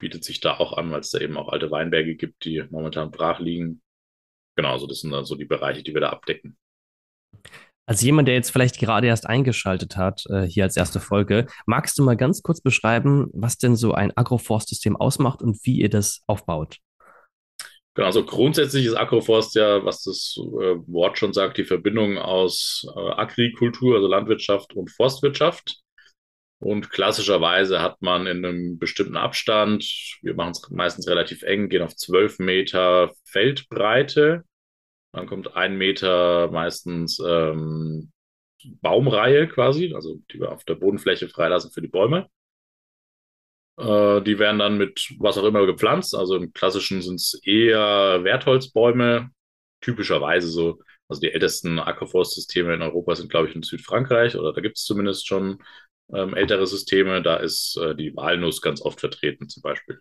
[0.00, 3.12] Bietet sich da auch an, weil es da eben auch alte Weinberge gibt, die momentan
[3.12, 3.80] brach liegen.
[4.56, 6.56] Genau, so das sind dann so die Bereiche, die wir da abdecken.
[7.92, 11.98] Als jemand, der jetzt vielleicht gerade erst eingeschaltet hat, äh, hier als erste Folge, magst
[11.98, 16.22] du mal ganz kurz beschreiben, was denn so ein Agroforstsystem ausmacht und wie ihr das
[16.26, 16.78] aufbaut?
[17.92, 22.86] Genau, also grundsätzlich ist Agroforst ja, was das äh, Wort schon sagt, die Verbindung aus
[22.96, 25.82] äh, Agrikultur, also Landwirtschaft und Forstwirtschaft.
[26.60, 29.84] Und klassischerweise hat man in einem bestimmten Abstand,
[30.22, 34.44] wir machen es meistens relativ eng, gehen auf 12 Meter Feldbreite
[35.12, 38.12] dann kommt ein Meter meistens ähm,
[38.80, 42.28] Baumreihe quasi, also die wir auf der Bodenfläche freilassen für die Bäume.
[43.78, 46.14] Äh, die werden dann mit was auch immer gepflanzt.
[46.14, 49.30] Also im klassischen sind es eher Wertholzbäume,
[49.80, 50.78] typischerweise so.
[51.08, 54.84] Also die ältesten Agroforstsysteme in Europa sind, glaube ich, in Südfrankreich oder da gibt es
[54.84, 55.62] zumindest schon
[56.14, 57.22] ähm, ältere Systeme.
[57.22, 60.00] Da ist äh, die Walnuss ganz oft vertreten zum Beispiel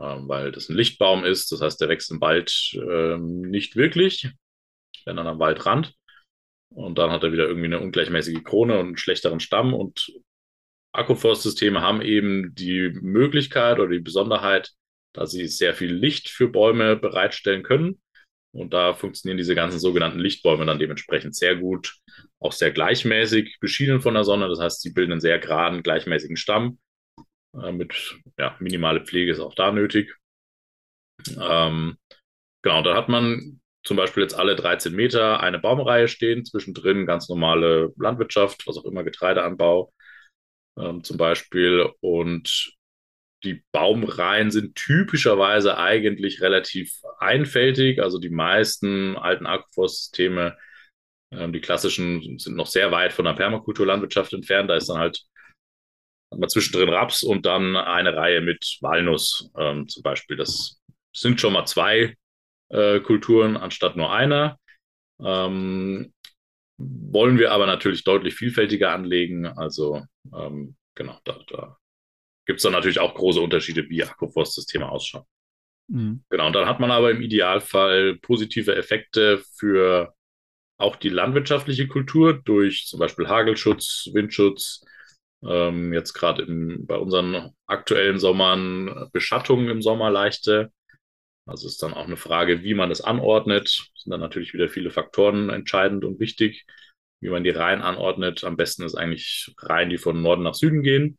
[0.00, 1.52] weil das ein Lichtbaum ist.
[1.52, 4.30] Das heißt, der wächst im Wald ähm, nicht wirklich,
[5.04, 5.94] wenn dann am Waldrand.
[6.70, 9.74] Und dann hat er wieder irgendwie eine ungleichmäßige Krone und einen schlechteren Stamm.
[9.74, 10.12] Und
[10.92, 14.70] Agroforstsysteme haben eben die Möglichkeit oder die Besonderheit,
[15.12, 18.00] dass sie sehr viel Licht für Bäume bereitstellen können.
[18.52, 21.98] Und da funktionieren diese ganzen sogenannten Lichtbäume dann dementsprechend sehr gut,
[22.40, 24.48] auch sehr gleichmäßig beschienen von der Sonne.
[24.48, 26.78] Das heißt, sie bilden einen sehr geraden, gleichmäßigen Stamm
[27.54, 30.14] äh, mit ja, minimale Pflege ist auch da nötig.
[31.38, 31.96] Ähm,
[32.62, 37.28] genau, da hat man zum Beispiel jetzt alle 13 Meter eine Baumreihe stehen, zwischendrin ganz
[37.28, 39.92] normale Landwirtschaft, was auch immer, Getreideanbau
[40.78, 41.88] ähm, zum Beispiel.
[42.00, 42.76] Und
[43.44, 48.02] die Baumreihen sind typischerweise eigentlich relativ einfältig.
[48.02, 50.58] Also die meisten alten Agroforstsysteme,
[51.32, 54.68] ähm, die klassischen, sind noch sehr weit von der Permakulturlandwirtschaft entfernt.
[54.68, 55.24] Da ist dann halt
[56.38, 60.36] man zwischendrin Raps und dann eine Reihe mit Walnuss ähm, zum Beispiel.
[60.36, 60.80] Das
[61.12, 62.16] sind schon mal zwei
[62.68, 64.58] äh, Kulturen anstatt nur einer.
[65.20, 66.12] Ähm,
[66.78, 69.46] wollen wir aber natürlich deutlich vielfältiger anlegen.
[69.46, 70.02] Also
[70.34, 71.76] ähm, genau, da, da
[72.46, 75.24] gibt es dann natürlich auch große Unterschiede, wie Agroforstsysteme ausschauen.
[75.88, 76.24] Mhm.
[76.30, 80.14] Genau, und dann hat man aber im Idealfall positive Effekte für
[80.78, 84.84] auch die landwirtschaftliche Kultur durch zum Beispiel Hagelschutz, Windschutz,
[85.46, 90.70] ähm, jetzt gerade bei unseren aktuellen Sommern Beschattungen im Sommer leichte.
[91.46, 93.90] Also ist dann auch eine Frage, wie man das anordnet.
[93.96, 96.66] Sind dann natürlich wieder viele Faktoren entscheidend und wichtig,
[97.20, 98.44] wie man die Reihen anordnet.
[98.44, 101.18] Am besten ist eigentlich Reihen, die von Norden nach Süden gehen.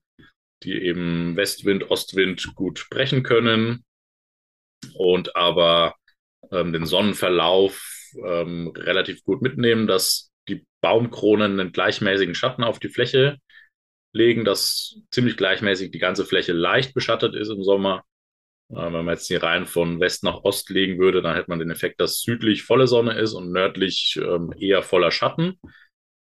[0.64, 3.84] die eben Westwind, Ostwind gut brechen können
[4.96, 5.96] und aber
[6.52, 7.84] ähm, den Sonnenverlauf
[8.26, 13.38] ähm, relativ gut mitnehmen, dass die Baumkronen einen gleichmäßigen Schatten auf die Fläche
[14.13, 18.04] legen, dass ziemlich gleichmäßig die ganze Fläche leicht beschattet ist im Sommer.
[18.69, 21.60] Äh, wenn man jetzt die Reihen von West nach Ost legen würde, dann hätte man
[21.60, 25.60] den Effekt, dass südlich volle Sonne ist und nördlich ähm, eher voller Schatten,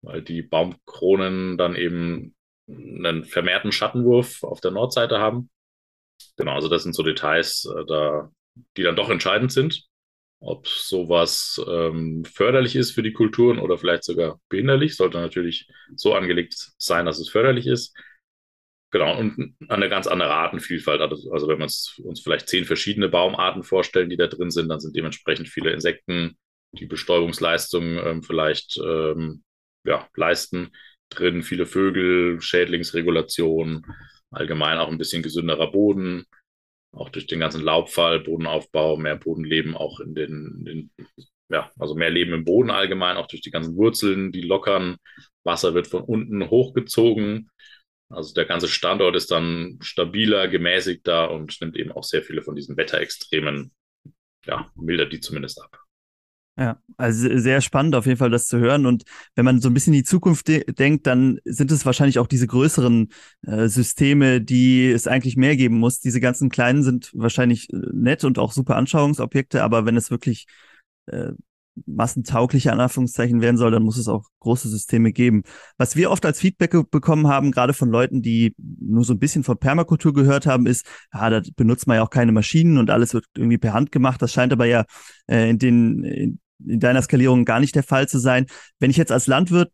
[0.03, 2.35] weil die Baumkronen dann eben
[2.69, 5.51] einen vermehrten Schattenwurf auf der Nordseite haben.
[6.37, 8.31] Genau, also das sind so Details, äh, da,
[8.77, 9.87] die dann doch entscheidend sind
[10.47, 14.97] ob sowas ähm, förderlich ist für die Kulturen oder vielleicht sogar behinderlich.
[14.97, 17.97] Sollte natürlich so angelegt sein, dass es förderlich ist.
[18.93, 21.01] Genau, und eine ganz andere Artenvielfalt.
[21.01, 24.69] Also, also wenn wir uns, uns vielleicht zehn verschiedene Baumarten vorstellen, die da drin sind,
[24.69, 26.39] dann sind dementsprechend viele Insekten,
[26.73, 29.43] die Bestäubungsleistung ähm, vielleicht ähm,
[29.85, 30.71] ja, leisten,
[31.09, 33.85] drin, viele Vögel, Schädlingsregulation,
[34.31, 36.25] allgemein auch ein bisschen gesünderer Boden,
[36.97, 40.91] auch durch den ganzen Laubfall, Bodenaufbau, mehr Bodenleben auch in den, den,
[41.49, 44.97] ja, also mehr Leben im Boden allgemein, auch durch die ganzen Wurzeln, die lockern.
[45.45, 47.51] Wasser wird von unten hochgezogen.
[48.09, 52.55] Also der ganze Standort ist dann stabiler, gemäßigter und nimmt eben auch sehr viele von
[52.55, 53.73] diesen Wetterextremen,
[54.47, 55.86] ja, mildert die zumindest ab.
[56.59, 58.87] Ja, also sehr spannend auf jeden Fall das zu hören.
[58.87, 62.19] Und wenn man so ein bisschen in die Zukunft de denkt, dann sind es wahrscheinlich
[62.19, 63.09] auch diese größeren
[63.47, 66.01] äh, Systeme, die es eigentlich mehr geben muss.
[66.01, 70.47] Diese ganzen kleinen sind wahrscheinlich äh, nett und auch super Anschauungsobjekte, aber wenn es wirklich
[71.07, 71.33] äh,
[71.85, 75.43] massentaugliche Anführungszeichen werden soll, dann muss es auch große Systeme geben.
[75.77, 79.45] Was wir oft als Feedback bekommen haben, gerade von Leuten, die nur so ein bisschen
[79.45, 83.13] von Permakultur gehört haben, ist, ja, da benutzt man ja auch keine Maschinen und alles
[83.13, 84.23] wird irgendwie per Hand gemacht.
[84.23, 84.87] Das scheint aber ja
[85.27, 88.47] äh, in den in in deiner Skalierung gar nicht der Fall zu sein.
[88.79, 89.73] Wenn ich jetzt als Landwirt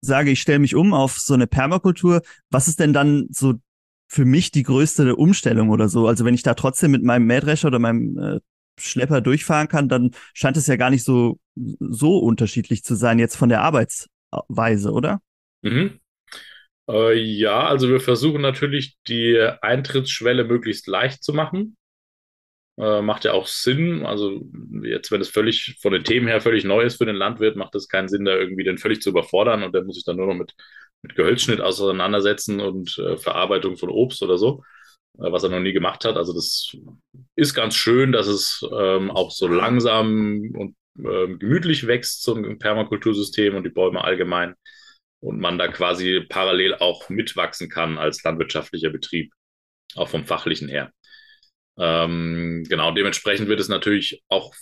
[0.00, 3.54] sage, ich stelle mich um auf so eine Permakultur, was ist denn dann so
[4.08, 6.06] für mich die größte Umstellung oder so?
[6.06, 8.40] Also wenn ich da trotzdem mit meinem Mähdrescher oder meinem äh,
[8.78, 13.36] Schlepper durchfahren kann, dann scheint es ja gar nicht so, so unterschiedlich zu sein jetzt
[13.36, 15.20] von der Arbeitsweise, oder?
[15.62, 16.00] Mhm.
[16.88, 21.76] Äh, ja, also wir versuchen natürlich die Eintrittsschwelle möglichst leicht zu machen.
[22.78, 24.06] Äh, macht ja auch Sinn.
[24.06, 24.40] Also
[24.82, 27.74] jetzt, wenn es völlig von den Themen her völlig neu ist für den Landwirt, macht
[27.74, 30.26] es keinen Sinn, da irgendwie den völlig zu überfordern und der muss sich dann nur
[30.26, 30.54] noch mit,
[31.02, 34.62] mit Gehölzschnitt auseinandersetzen und äh, Verarbeitung von Obst oder so,
[35.18, 36.16] äh, was er noch nie gemacht hat.
[36.16, 36.74] Also das
[37.36, 43.54] ist ganz schön, dass es ähm, auch so langsam und ähm, gemütlich wächst, ein Permakultursystem
[43.54, 44.54] und die Bäume allgemein.
[45.22, 49.32] Und man da quasi parallel auch mitwachsen kann als landwirtschaftlicher Betrieb,
[49.96, 50.90] auch vom fachlichen her.
[51.80, 54.54] Ähm, genau, dementsprechend wird es natürlich auch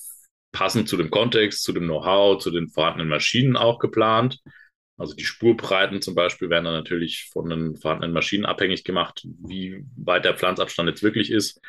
[0.53, 4.39] passend zu dem Kontext, zu dem Know-how, zu den vorhandenen Maschinen auch geplant.
[4.97, 9.85] Also die Spurbreiten zum Beispiel werden dann natürlich von den vorhandenen Maschinen abhängig gemacht, wie
[9.97, 11.61] weit der Pflanzabstand jetzt wirklich ist.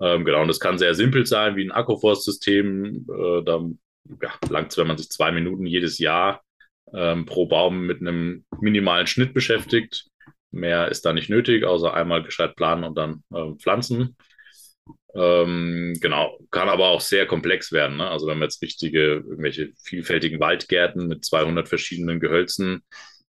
[0.00, 3.06] Ähm, genau, und das kann sehr simpel sein, wie ein Agroforstsystem.
[3.08, 3.64] Äh, da
[4.22, 6.42] ja, langt es, wenn man sich zwei Minuten jedes Jahr
[6.92, 10.08] ähm, pro Baum mit einem minimalen Schnitt beschäftigt.
[10.50, 14.16] Mehr ist da nicht nötig, außer einmal gescheit planen und dann äh, pflanzen.
[15.14, 17.98] Ähm, genau, kann aber auch sehr komplex werden.
[17.98, 18.08] Ne?
[18.10, 22.82] Also wenn wir jetzt richtige, irgendwelche vielfältigen Waldgärten mit 200 verschiedenen Gehölzen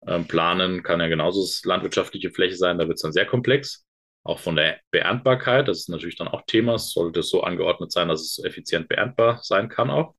[0.07, 2.79] ähm, planen, kann ja genauso landwirtschaftliche Fläche sein.
[2.79, 3.85] Da wird es dann sehr komplex.
[4.25, 6.75] Auch von der Beerntbarkeit, das ist natürlich dann auch Thema.
[6.75, 10.15] Es sollte so angeordnet sein, dass es effizient beerntbar sein kann auch.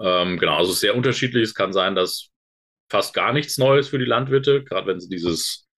[0.00, 1.42] Ähm, genau, also sehr unterschiedlich.
[1.42, 2.30] Es kann sein, dass
[2.90, 5.68] fast gar nichts Neues für die Landwirte, gerade wenn sie dieses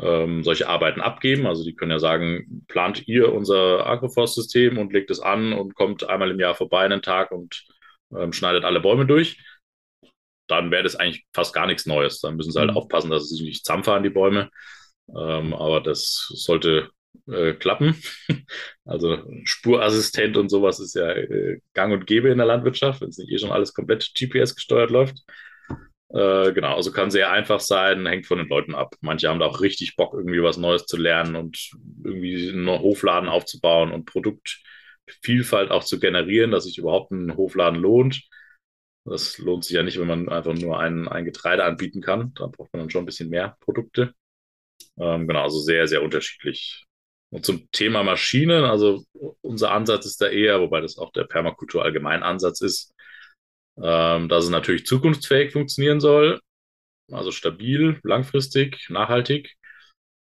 [0.00, 1.46] ähm, solche Arbeiten abgeben.
[1.46, 6.08] Also die können ja sagen, plant ihr unser Agroforstsystem und legt es an und kommt
[6.08, 7.64] einmal im Jahr vorbei einen Tag und
[8.16, 9.38] ähm, schneidet alle Bäume durch.
[10.46, 12.20] Dann wäre das eigentlich fast gar nichts Neues.
[12.20, 12.76] Dann müssen sie halt mhm.
[12.76, 14.50] aufpassen, dass sie sich nicht zusammenfahren, die Bäume.
[15.08, 16.90] Ähm, aber das sollte
[17.26, 18.00] äh, klappen.
[18.84, 23.18] Also Spurassistent und sowas ist ja äh, gang und gäbe in der Landwirtschaft, wenn es
[23.18, 25.18] nicht eh schon alles komplett GPS gesteuert läuft.
[26.10, 28.94] Äh, genau, also kann sehr einfach sein, hängt von den Leuten ab.
[29.00, 31.70] Manche haben da auch richtig Bock, irgendwie was Neues zu lernen und
[32.02, 38.22] irgendwie einen Hofladen aufzubauen und Produktvielfalt auch zu generieren, dass sich überhaupt ein Hofladen lohnt.
[39.04, 42.32] Das lohnt sich ja nicht, wenn man einfach nur ein, ein Getreide anbieten kann.
[42.34, 44.14] Da braucht man dann schon ein bisschen mehr Produkte.
[44.98, 46.84] Ähm, genau, also sehr, sehr unterschiedlich.
[47.30, 49.04] Und zum Thema Maschinen, also
[49.42, 52.94] unser Ansatz ist da eher, wobei das auch der Permakultur allgemein Ansatz ist,
[53.82, 56.40] ähm, dass es natürlich zukunftsfähig funktionieren soll,
[57.12, 59.56] also stabil, langfristig, nachhaltig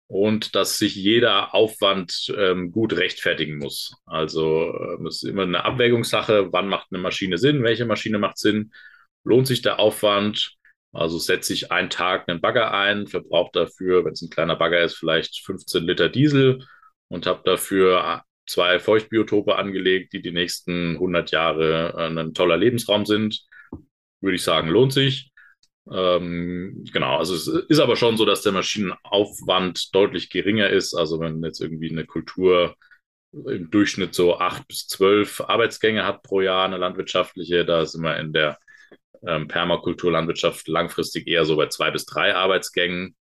[0.08, 3.94] und dass sich jeder Aufwand ähm, gut rechtfertigen muss.
[4.06, 8.38] Also ähm, es ist immer eine Abwägungssache, wann macht eine Maschine Sinn, welche Maschine macht
[8.38, 8.72] Sinn,
[9.24, 10.56] lohnt sich der Aufwand
[10.92, 14.82] Also setze ich einen Tag einen Bagger ein, verbrauche dafür, wenn es ein kleiner Bagger
[14.82, 16.64] ist, vielleicht 15 Liter Diesel
[17.08, 23.06] und habe dafür zwei Feuchtbiotope angelegt, die die nächsten 100 Jahre äh, ein toller Lebensraum
[23.06, 23.46] sind.
[24.20, 25.32] Würde ich sagen, lohnt sich.
[25.90, 30.94] Ähm, genau, also es ist aber schon so, dass der Maschinenaufwand deutlich geringer ist.
[30.94, 32.74] Also wenn jetzt irgendwie eine Kultur
[33.32, 38.16] im Durchschnitt so acht bis zwölf Arbeitsgänge hat pro Jahr, eine landwirtschaftliche, da sind wir
[38.16, 38.58] in der
[39.26, 43.14] ähm, Permakulturlandwirtschaft langfristig eher so bei zwei bis drei Arbeitsgängen.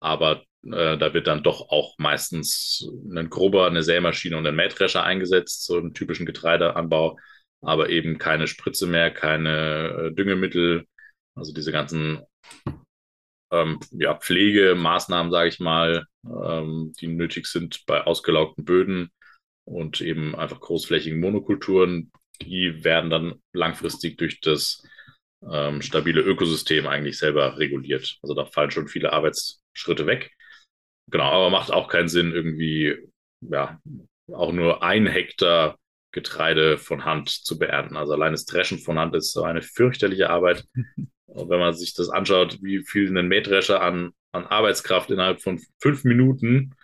[0.00, 5.04] Aber äh, da wird dann doch auch meistens ein Grubber, eine Sämaschine und ein Mähdrescher
[5.04, 7.18] eingesetzt, so einen typischen Getreideanbau,
[7.62, 10.86] aber eben keine Spritze mehr, keine äh, Düngemittel,
[11.34, 12.22] also diese ganzen
[13.50, 19.10] ähm, ja, Pflegemaßnahmen, sage ich mal, ähm, die nötig sind bei ausgelaugten Böden
[19.64, 22.10] und eben einfach großflächigen Monokulturen,
[22.42, 24.82] die werden dann langfristig durch das
[25.48, 28.18] ähm, stabile Ökosystem eigentlich selber reguliert.
[28.22, 30.35] Also da fallen schon viele Arbeitsschritte weg.
[31.10, 32.96] Genau, aber macht auch keinen Sinn, irgendwie,
[33.40, 33.80] ja,
[34.32, 35.78] auch nur ein Hektar
[36.16, 37.96] Getreide von Hand zu beernten.
[37.96, 40.64] Also allein das Dreschen von Hand ist so eine fürchterliche Arbeit.
[41.26, 45.60] Und wenn man sich das anschaut, wie viel ein Mähdrescher an, an Arbeitskraft innerhalb von
[45.78, 46.74] fünf Minuten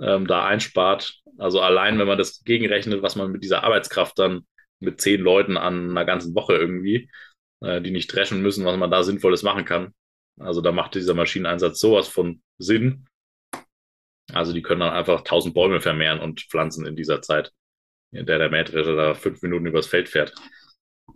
[0.00, 4.46] ähm, da einspart, also allein, wenn man das gegenrechnet, was man mit dieser Arbeitskraft dann
[4.80, 7.10] mit zehn Leuten an einer ganzen Woche irgendwie,
[7.60, 9.92] äh, die nicht dreschen müssen, was man da Sinnvolles machen kann.
[10.38, 13.07] Also da macht dieser Maschineneinsatz sowas von Sinn.
[14.32, 17.52] Also die können dann einfach tausend Bäume vermehren und pflanzen in dieser Zeit,
[18.12, 20.34] in der der Mähdrescher da fünf Minuten übers Feld fährt.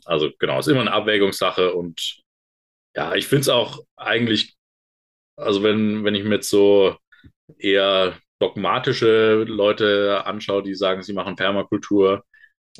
[0.04, 2.22] Also genau, ist immer eine Abwägungssache und
[2.96, 4.56] ja, ich finde es auch eigentlich,
[5.36, 6.96] also wenn, wenn ich mir jetzt so
[7.58, 12.24] eher dogmatische Leute anschaue, die sagen, sie machen Permakultur,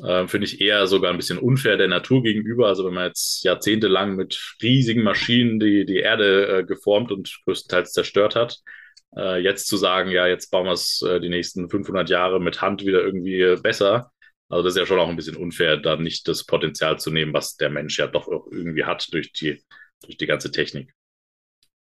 [0.03, 2.67] äh, finde ich eher sogar ein bisschen unfair der Natur gegenüber.
[2.67, 7.93] Also wenn man jetzt jahrzehntelang mit riesigen Maschinen die, die Erde äh, geformt und größtenteils
[7.93, 8.59] zerstört hat,
[9.17, 12.61] äh, jetzt zu sagen, ja, jetzt bauen wir es äh, die nächsten 500 Jahre mit
[12.61, 14.11] Hand wieder irgendwie besser.
[14.49, 17.33] Also das ist ja schon auch ein bisschen unfair, da nicht das Potenzial zu nehmen,
[17.33, 19.63] was der Mensch ja doch irgendwie hat durch die,
[20.03, 20.93] durch die ganze Technik.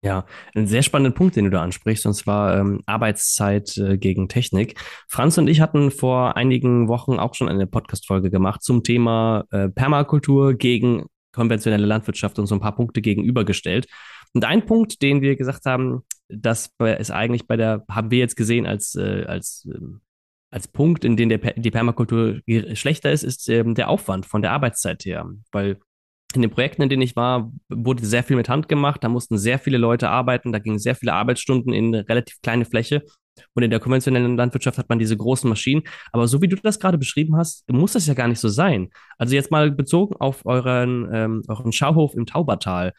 [0.02, 4.30] Ja, ein sehr spannender Punkt, den du da ansprichst, und zwar ähm, Arbeitszeit äh, gegen
[4.30, 4.80] Technik.
[5.10, 9.68] Franz und ich hatten vor einigen Wochen auch schon eine Podcast-Folge gemacht zum Thema äh,
[9.68, 13.88] Permakultur gegen konventionelle Landwirtschaft und so ein paar Punkte gegenübergestellt.
[14.34, 18.38] Und ein Punkt, den wir gesagt haben, das ist eigentlich bei der, haben wir jetzt
[18.38, 20.02] gesehen als, äh, als, ähm,
[20.52, 22.42] als Punkt, in dem der, die Permakultur
[22.74, 25.30] schlechter ist, ist ähm, der Aufwand von der Arbeitszeit her.
[25.52, 25.80] Weil
[26.36, 29.04] in den Projekten, in denen ich war, wurde sehr viel mit Hand gemacht.
[29.04, 30.52] Da mussten sehr viele Leute arbeiten.
[30.52, 33.04] Da gingen sehr viele Arbeitsstunden in eine relativ kleine Fläche.
[33.54, 35.84] Und in der konventionellen Landwirtschaft hat man diese großen Maschinen.
[36.12, 38.90] Aber so wie du das gerade beschrieben hast, muss das ja gar nicht so sein.
[39.18, 42.94] Also jetzt mal bezogen auf euren, ähm, euren Schauhof im Taubertal.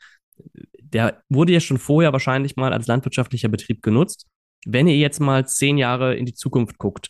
[0.79, 4.27] Der wurde ja schon vorher wahrscheinlich mal als landwirtschaftlicher Betrieb genutzt.
[4.67, 7.09] Wenn ihr jetzt mal zehn Jahre in die Zukunft guckt,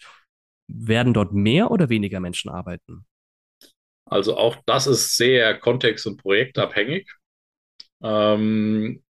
[0.69, 3.05] werden dort mehr oder weniger Menschen arbeiten?
[4.07, 7.11] Also auch das ist sehr kontext- und projektabhängig.
[8.03, 9.03] Ähm,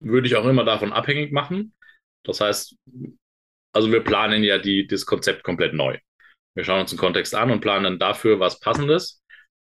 [0.00, 1.74] würde ich auch immer davon abhängig machen.
[2.24, 2.76] Das heißt,
[3.72, 5.98] also wir planen ja die, das Konzept komplett neu.
[6.54, 9.21] Wir schauen uns den Kontext an und planen dafür was Passendes.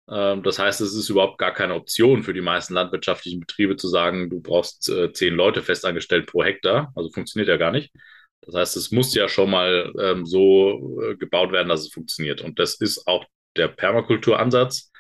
[0.10, 3.88] Ähm, das heißt, es ist überhaupt gar keine Option für die meisten landwirtschaftlichen Betriebe zu
[3.88, 6.92] sagen, du brauchst äh, zehn Leute festangestellt pro Hektar.
[6.96, 7.94] Also funktioniert ja gar nicht.
[8.42, 12.42] Das heißt, es muss ja schon mal ähm, so äh, gebaut werden, dass es funktioniert.
[12.42, 14.92] Und das ist auch der Permakulturansatz,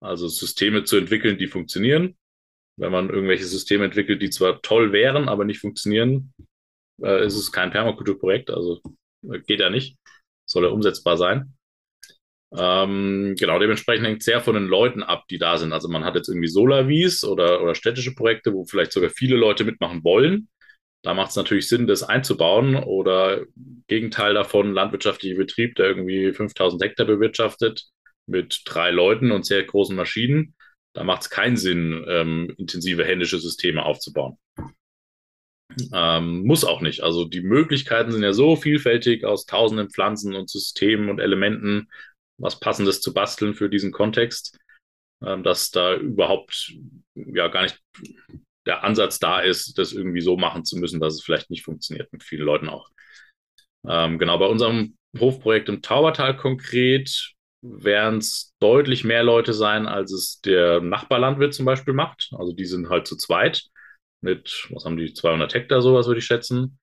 [0.00, 2.16] also Systeme zu entwickeln, die funktionieren.
[2.76, 6.32] Wenn man irgendwelche Systeme entwickelt, die zwar toll wären, aber nicht funktionieren,
[7.02, 8.80] äh, ist es kein Permakulturprojekt, also
[9.30, 9.96] äh, geht ja nicht,
[10.44, 11.54] soll ja umsetzbar sein.
[12.56, 15.72] Ähm, genau, dementsprechend hängt sehr von den Leuten ab, die da sind.
[15.72, 19.64] Also man hat jetzt irgendwie Solavis oder, oder städtische Projekte, wo vielleicht sogar viele Leute
[19.64, 20.48] mitmachen wollen.
[21.02, 23.44] Da macht es natürlich Sinn, das einzubauen oder
[23.86, 27.86] Gegenteil davon, landwirtschaftlicher Betrieb, der irgendwie 5000 Hektar bewirtschaftet,
[28.26, 30.54] mit drei Leuten und sehr großen Maschinen,
[30.92, 34.38] da macht es keinen Sinn, ähm, intensive händische Systeme aufzubauen.
[35.92, 37.02] Ähm, muss auch nicht.
[37.02, 41.88] Also die Möglichkeiten sind ja so vielfältig aus tausenden Pflanzen und Systemen und Elementen,
[42.40, 44.58] was Passendes zu basteln für diesen Kontext,
[45.22, 46.72] ähm, dass da überhaupt
[47.14, 47.80] ja gar nicht
[48.66, 52.12] der Ansatz da ist, das irgendwie so machen zu müssen, dass es vielleicht nicht funktioniert,
[52.12, 52.90] mit vielen Leuten auch.
[53.86, 57.32] Ähm, genau, bei unserem Hofprojekt im Taubertal konkret
[57.62, 62.30] werden es deutlich mehr Leute sein, als es der Nachbarlandwirt zum Beispiel macht.
[62.36, 63.64] Also die sind halt zu zweit
[64.22, 66.78] mit, was haben die, 200 Hektar, sowas würde ich schätzen.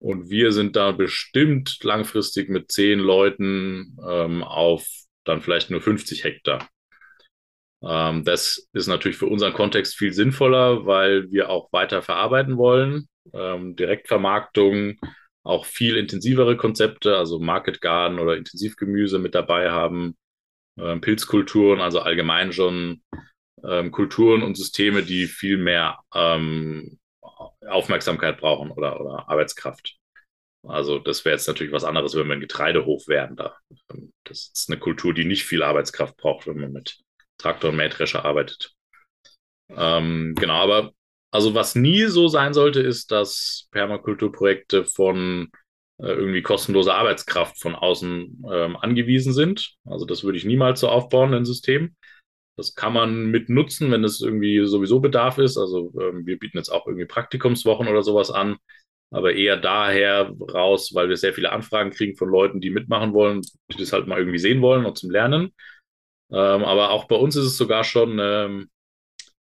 [0.00, 4.86] Und wir sind da bestimmt langfristig mit zehn Leuten ähm, auf
[5.24, 6.68] dann vielleicht nur 50 Hektar.
[7.82, 13.08] Ähm, das ist natürlich für unseren Kontext viel sinnvoller, weil wir auch weiter verarbeiten wollen.
[13.32, 14.98] Ähm, Direktvermarktung,
[15.42, 20.16] auch viel intensivere Konzepte, also Market Garden oder Intensivgemüse mit dabei haben,
[20.78, 23.02] ähm, Pilzkulturen, also allgemein schon
[23.64, 26.97] ähm, Kulturen und Systeme, die viel mehr ähm,
[27.68, 29.96] Aufmerksamkeit brauchen oder, oder Arbeitskraft.
[30.66, 33.36] Also das wäre jetzt natürlich was anderes, wenn wir ein Getreidehof wären.
[33.36, 33.56] Da.
[34.24, 37.00] Das ist eine Kultur, die nicht viel Arbeitskraft braucht, wenn man mit
[37.38, 38.74] Traktor und Mähdrescher arbeitet.
[39.70, 40.92] Ähm, genau, aber
[41.30, 45.50] also was nie so sein sollte, ist, dass Permakulturprojekte von
[45.98, 49.74] äh, irgendwie kostenloser Arbeitskraft von außen ähm, angewiesen sind.
[49.84, 51.96] Also das würde ich niemals so aufbauen, ein System.
[52.58, 55.56] Das kann man mit nutzen, wenn es irgendwie sowieso Bedarf ist.
[55.56, 58.56] Also ähm, wir bieten jetzt auch irgendwie Praktikumswochen oder sowas an,
[59.12, 63.42] aber eher daher raus, weil wir sehr viele Anfragen kriegen von Leuten, die mitmachen wollen,
[63.72, 65.54] die das halt mal irgendwie sehen wollen und zum Lernen.
[66.32, 68.68] Ähm, aber auch bei uns ist es sogar schon ähm,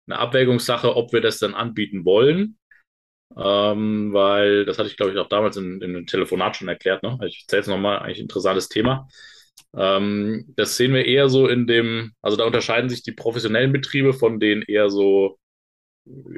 [0.07, 2.59] eine Abwägungssache, ob wir das dann anbieten wollen.
[3.35, 7.03] Ähm, weil das hatte ich, glaube ich, auch damals in, in einem Telefonat schon erklärt.
[7.03, 7.19] Ne?
[7.27, 9.09] Ich erzähle jetzt nochmal, eigentlich ein interessantes Thema.
[9.77, 14.15] Ähm, das sehen wir eher so in dem, also da unterscheiden sich die professionellen Betriebe
[14.15, 15.39] von den eher so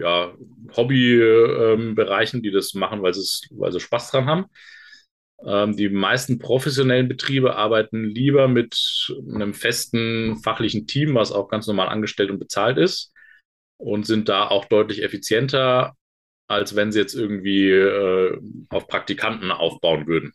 [0.00, 0.34] ja,
[0.76, 4.46] Hobbybereichen, ähm, die das machen, weil, weil sie Spaß dran haben.
[5.44, 11.66] Ähm, die meisten professionellen Betriebe arbeiten lieber mit einem festen fachlichen Team, was auch ganz
[11.66, 13.12] normal angestellt und bezahlt ist
[13.76, 15.94] und sind da auch deutlich effizienter,
[16.48, 20.32] als wenn sie jetzt irgendwie äh, auf Praktikanten aufbauen würden.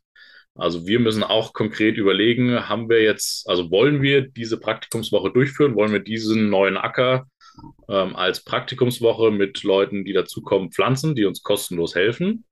[0.56, 5.76] Also wir müssen auch konkret überlegen, haben wir jetzt, also wollen wir diese Praktikumswoche durchführen,
[5.76, 7.28] wollen wir diesen neuen Acker
[7.89, 12.45] ähm, als Praktikumswoche mit Leuten, die dazukommen, pflanzen, die uns kostenlos helfen?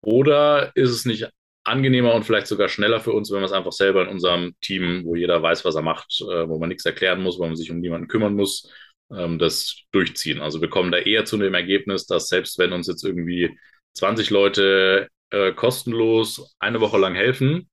[0.00, 1.28] Oder ist es nicht
[1.64, 5.04] angenehmer und vielleicht sogar schneller für uns, wenn wir es einfach selber in unserem Team,
[5.04, 7.70] wo jeder weiß, was er macht, äh, wo man nichts erklären muss, wo man sich
[7.70, 8.72] um niemanden kümmern muss,
[9.10, 10.40] ähm, das durchziehen.
[10.40, 13.58] Also wir kommen da eher zu dem Ergebnis, dass selbst wenn uns jetzt irgendwie
[13.94, 17.68] 20 Leute äh, kostenlos eine Woche lang helfen,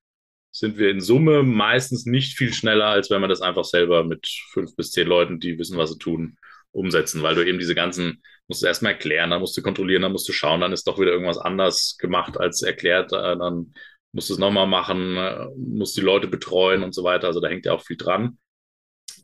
[0.51, 4.27] sind wir in Summe meistens nicht viel schneller, als wenn man das einfach selber mit
[4.51, 6.37] fünf bis zehn Leuten, die wissen, was sie tun,
[6.71, 10.11] umsetzen, weil du eben diese ganzen, musst du erstmal erklären, dann musst du kontrollieren, dann
[10.11, 13.73] musst du schauen, dann ist doch wieder irgendwas anders gemacht als erklärt, äh, dann
[14.11, 17.27] musst du es nochmal machen, äh, musst die Leute betreuen und so weiter.
[17.27, 18.37] Also da hängt ja auch viel dran.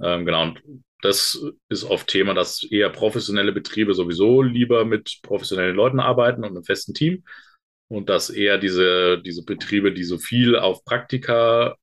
[0.02, 0.62] Ähm, genau, und
[1.02, 6.52] das ist oft Thema, dass eher professionelle Betriebe sowieso lieber mit professionellen Leuten arbeiten und
[6.52, 7.24] einem festen Team.
[7.90, 11.76] Und dass eher diese, diese Betriebe, die so viel auf Praktika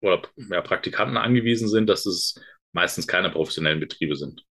[0.00, 2.40] oder ja, Praktikanten angewiesen sind, dass es
[2.72, 4.44] meistens keine professionellen Betriebe sind.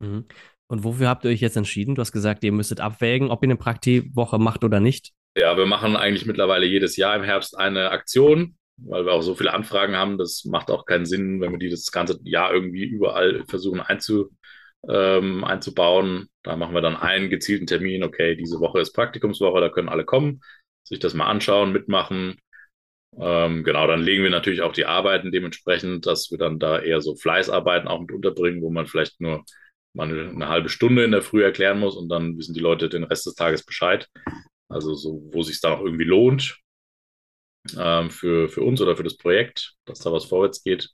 [0.00, 0.26] Mhm.
[0.70, 1.94] Und wofür habt ihr euch jetzt entschieden?
[1.94, 5.12] Du hast gesagt, ihr müsstet abwägen, ob ihr eine Praktikwoche macht oder nicht.
[5.36, 9.34] Ja, wir machen eigentlich mittlerweile jedes Jahr im Herbst eine Aktion, weil wir auch so
[9.34, 10.18] viele Anfragen haben.
[10.18, 14.30] Das macht auch keinen Sinn, wenn wir die das ganze Jahr irgendwie überall versuchen einzu,
[14.88, 16.28] ähm, einzubauen.
[16.42, 18.04] Da machen wir dann einen gezielten Termin.
[18.04, 20.40] Okay, diese Woche ist Praktikumswoche, da können alle kommen,
[20.84, 22.36] sich das mal anschauen, mitmachen.
[23.18, 27.00] Ähm, genau, dann legen wir natürlich auch die Arbeiten dementsprechend, dass wir dann da eher
[27.00, 29.44] so Fleißarbeiten auch mit unterbringen, wo man vielleicht nur
[29.94, 32.88] mal eine, eine halbe Stunde in der Früh erklären muss und dann wissen die Leute
[32.88, 34.08] den Rest des Tages Bescheid.
[34.68, 36.60] Also so, wo sich dann auch irgendwie lohnt
[37.76, 40.90] ähm, für, für uns oder für das Projekt, dass da was vorwärts geht.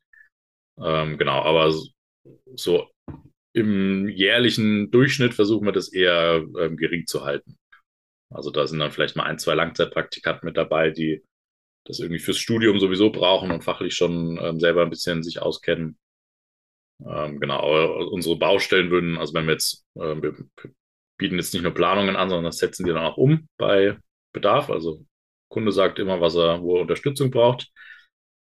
[0.81, 1.73] Ähm, genau, aber
[2.57, 2.89] so
[3.55, 7.57] im jährlichen Durchschnitt versuchen wir das eher ähm, gering zu halten.
[8.29, 11.23] Also da sind dann vielleicht mal ein, zwei Langzeitpraktikanten mit dabei, die
[11.87, 15.97] das irgendwie fürs Studium sowieso brauchen und fachlich schon ähm, selber ein bisschen sich auskennen.
[17.07, 20.35] Ähm, genau, unsere Baustellen würden, also wenn wir jetzt, äh, wir
[21.17, 23.97] bieten jetzt nicht nur Planungen an, sondern das setzen wir dann auch um bei
[24.33, 24.69] Bedarf.
[24.69, 25.05] Also
[25.49, 27.71] Kunde sagt immer, was er, wo er Unterstützung braucht.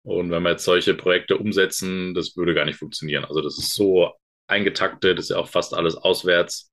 [0.03, 3.25] Und wenn wir jetzt solche Projekte umsetzen, das würde gar nicht funktionieren.
[3.25, 4.11] Also das ist so
[4.47, 6.71] eingetaktet, das ist ja auch fast alles auswärts.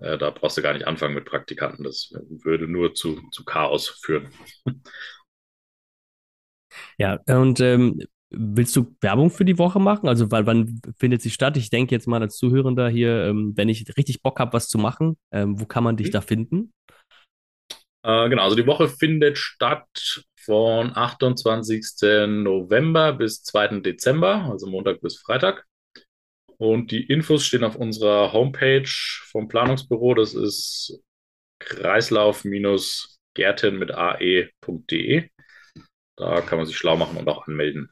[0.00, 1.84] Äh, da brauchst du gar nicht anfangen mit Praktikanten.
[1.84, 4.32] Das würde nur zu, zu Chaos führen.
[6.98, 8.00] Ja, und ähm,
[8.30, 10.08] willst du Werbung für die Woche machen?
[10.08, 11.56] Also, weil wann findet sie statt?
[11.56, 14.78] Ich denke jetzt mal als Zuhörender hier, ähm, wenn ich richtig Bock habe, was zu
[14.78, 16.12] machen, ähm, wo kann man dich mhm.
[16.12, 16.72] da finden?
[18.04, 22.26] Äh, genau, also die Woche findet statt von 28.
[22.26, 23.80] November bis 2.
[23.80, 25.64] Dezember, also Montag bis Freitag.
[26.62, 30.14] Und die Infos stehen auf unserer Homepage vom Planungsbüro.
[30.14, 31.02] Das ist
[31.58, 35.28] kreislauf-gärten mit ae.de.
[36.16, 37.90] Da kann man sich schlau machen und auch anmelden.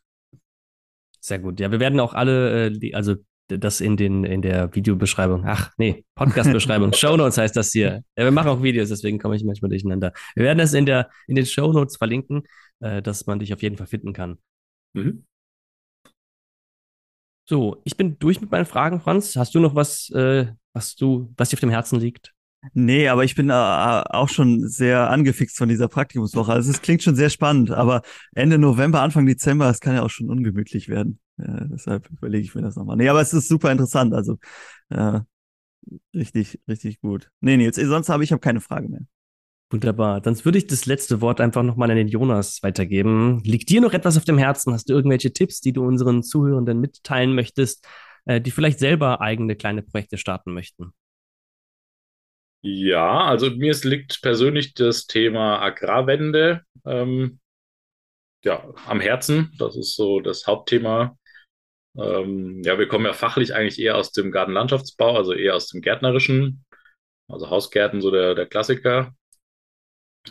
[1.18, 1.58] Sehr gut.
[1.58, 3.16] Ja, wir werden auch alle, äh, also
[3.48, 8.04] das in, den, in der Videobeschreibung, ach nee, Podcast-Beschreibung, Shownotes heißt das hier.
[8.16, 10.12] Ja, wir machen auch Videos, deswegen komme ich manchmal durcheinander.
[10.36, 12.44] Wir werden das in, der, in den Shownotes verlinken,
[12.78, 14.38] äh, dass man dich auf jeden Fall finden kann.
[14.92, 15.24] Mhm.
[17.50, 19.34] So, ich bin durch mit meinen Fragen, Franz.
[19.34, 22.32] Hast du noch was, äh, was du, was dir auf dem Herzen liegt?
[22.74, 26.52] Nee, aber ich bin äh, auch schon sehr angefixt von dieser Praktikumswoche.
[26.52, 28.02] Also es klingt schon sehr spannend, aber
[28.36, 31.18] Ende November, Anfang Dezember, es kann ja auch schon ungemütlich werden.
[31.38, 32.96] Äh, deshalb überlege ich mir das nochmal.
[32.96, 34.14] Nee, aber es ist super interessant.
[34.14, 34.38] Also
[34.90, 35.18] äh,
[36.14, 37.32] richtig, richtig gut.
[37.40, 39.00] Nee, Nils, sonst habe ich hab keine Frage mehr.
[39.72, 40.20] Wunderbar.
[40.20, 43.40] Dann würde ich das letzte Wort einfach nochmal an den Jonas weitergeben.
[43.44, 44.72] Liegt dir noch etwas auf dem Herzen?
[44.72, 47.86] Hast du irgendwelche Tipps, die du unseren Zuhörenden mitteilen möchtest,
[48.24, 50.92] äh, die vielleicht selber eigene kleine Projekte starten möchten?
[52.62, 57.38] Ja, also mir liegt persönlich das Thema Agrarwende ähm,
[58.44, 59.52] ja, am Herzen.
[59.58, 61.16] Das ist so das Hauptthema.
[61.96, 65.80] Ähm, ja, wir kommen ja fachlich eigentlich eher aus dem Gartenlandschaftsbau, also eher aus dem
[65.80, 66.64] Gärtnerischen,
[67.28, 69.14] also Hausgärten, so der, der Klassiker.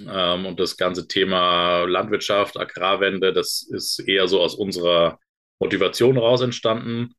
[0.08, 5.20] Ähm, und das ganze Thema Landwirtschaft, Agrarwende, das ist eher so aus unserer
[5.62, 7.16] Motivation raus entstanden,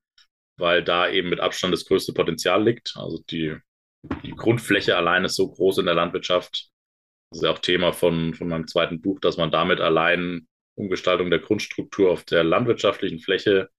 [0.59, 2.95] weil da eben mit Abstand das größte Potenzial liegt.
[2.97, 3.57] Also die
[4.03, 6.71] die Grundfläche allein ist so groß in der Landwirtschaft.
[7.31, 11.31] Das ist ja auch Thema von, von meinem zweiten Buch, dass man damit allein Umgestaltung
[11.31, 13.71] der Grundstruktur auf der landwirtschaftlichen Fläche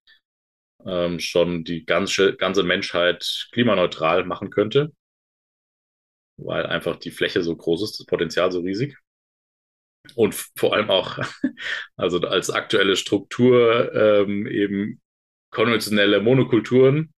[0.85, 4.91] ähm, schon die ganze, ganze Menschheit klimaneutral machen könnte,
[6.43, 8.97] weil einfach die Fläche so groß ist, das Potenzial so riesig.
[10.15, 11.19] Und vor allem auch,
[11.95, 15.01] also als aktuelle Struktur ähm, eben
[15.51, 17.13] konventionelle Monokulturen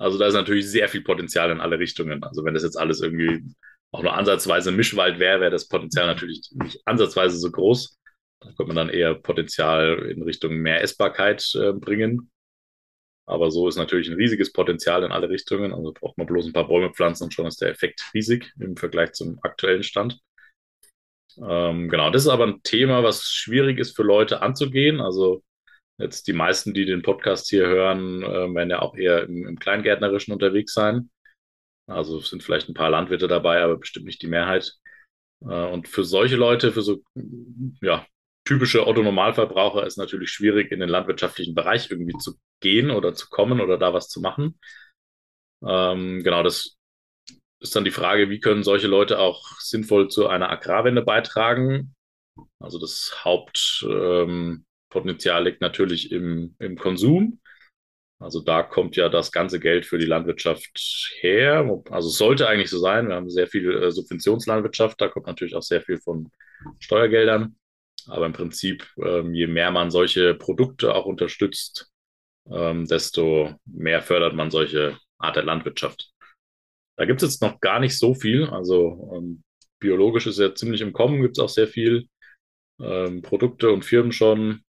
[0.00, 2.24] also da ist natürlich sehr viel Potenzial in alle Richtungen.
[2.24, 3.44] Also wenn das jetzt alles irgendwie
[3.92, 7.98] auch nur ansatzweise Mischwald wäre, wäre das Potenzial natürlich nicht ansatzweise so groß.
[8.40, 12.30] Da könnte man dann eher Potenzial in Richtung mehr Essbarkeit äh, bringen.
[13.30, 15.72] Aber so ist natürlich ein riesiges Potenzial in alle Richtungen.
[15.72, 18.76] Also braucht man bloß ein paar Bäume pflanzen und schon ist der Effekt riesig im
[18.76, 20.20] Vergleich zum aktuellen Stand.
[21.40, 25.00] Ähm, genau, das ist aber ein Thema, was schwierig ist für Leute anzugehen.
[25.00, 25.42] Also
[26.00, 29.58] Jetzt die meisten, die den Podcast hier hören, äh, werden ja auch eher im, im
[29.58, 31.10] Kleingärtnerischen unterwegs sein.
[31.86, 34.76] Also sind vielleicht ein paar Landwirte dabei, aber bestimmt nicht die Mehrheit.
[35.42, 37.02] Äh, und für solche Leute, für so
[37.82, 38.06] ja,
[38.50, 43.60] typische Otto-Normalverbraucher ist natürlich schwierig, in den landwirtschaftlichen Bereich irgendwie zu gehen oder zu kommen
[43.60, 44.58] oder da was zu machen.
[45.64, 46.76] Ähm, genau, das
[47.60, 51.94] ist dann die Frage, wie können solche Leute auch sinnvoll zu einer Agrarwende beitragen?
[52.58, 57.38] Also das Haupt, ähm, liegt natürlich im, im Konsum.
[58.18, 61.82] Also da kommt ja das ganze Geld für die Landwirtschaft her.
[61.88, 63.06] Also es sollte eigentlich so sein.
[63.06, 65.00] Wir haben sehr viel äh, Subventionslandwirtschaft.
[65.00, 66.32] Da kommt natürlich auch sehr viel von
[66.80, 67.54] Steuergeldern.
[68.10, 71.90] Aber im Prinzip, ähm, je mehr man solche Produkte auch unterstützt,
[72.50, 76.10] ähm, desto mehr fördert man solche Art der Landwirtschaft.
[76.96, 78.44] Da gibt es jetzt noch gar nicht so viel.
[78.46, 79.42] Also ähm,
[79.78, 82.08] biologisch ist ja ziemlich im Kommen, gibt es auch sehr viel
[82.80, 84.62] ähm, Produkte und Firmen schon,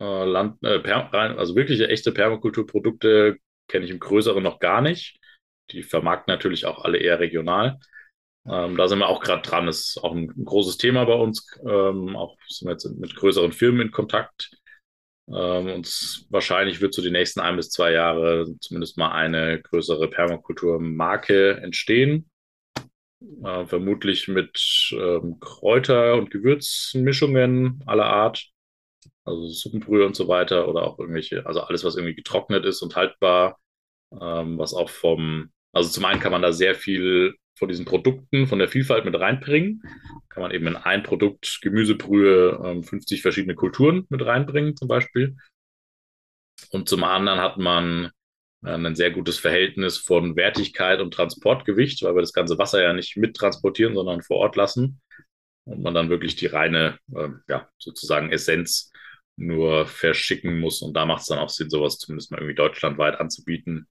[0.00, 5.18] äh, Land, äh, also wirkliche echte Permakulturprodukte kenne ich im Größeren noch gar nicht.
[5.70, 7.78] Die vermarkten natürlich auch alle eher regional.
[8.46, 9.66] Ähm, da sind wir auch gerade dran.
[9.66, 11.46] Das ist auch ein, ein großes Thema bei uns.
[11.66, 14.50] Ähm, auch sind wir jetzt mit größeren Firmen in Kontakt.
[15.28, 20.08] Ähm, und wahrscheinlich wird so die nächsten ein bis zwei Jahre zumindest mal eine größere
[20.08, 22.30] Permakulturmarke entstehen.
[23.42, 28.50] Äh, vermutlich mit ähm, Kräuter- und Gewürzmischungen aller Art
[29.24, 32.96] also Suppenbrühe und so weiter oder auch irgendwelche, also alles, was irgendwie getrocknet ist und
[32.96, 33.58] haltbar,
[34.20, 38.46] ähm, was auch vom, also zum einen kann man da sehr viel von diesen Produkten,
[38.46, 39.82] von der Vielfalt mit reinbringen.
[40.28, 45.36] Kann man eben in ein Produkt Gemüsebrühe ähm, 50 verschiedene Kulturen mit reinbringen, zum Beispiel.
[46.70, 48.10] Und zum anderen hat man
[48.64, 52.92] äh, ein sehr gutes Verhältnis von Wertigkeit und Transportgewicht, weil wir das ganze Wasser ja
[52.92, 55.00] nicht mittransportieren, sondern vor Ort lassen.
[55.64, 58.90] Und man dann wirklich die reine, äh, ja, sozusagen Essenz
[59.36, 60.82] nur verschicken muss.
[60.82, 63.86] Und da macht es dann auch Sinn, sowas zumindest mal irgendwie deutschlandweit anzubieten.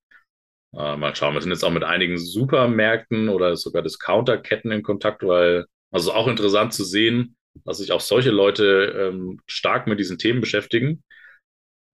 [0.75, 1.33] Äh, mal schauen.
[1.33, 6.27] Wir sind jetzt auch mit einigen Supermärkten oder sogar Discounterketten in Kontakt, weil, also auch
[6.27, 11.03] interessant zu sehen, dass sich auch solche Leute ähm, stark mit diesen Themen beschäftigen.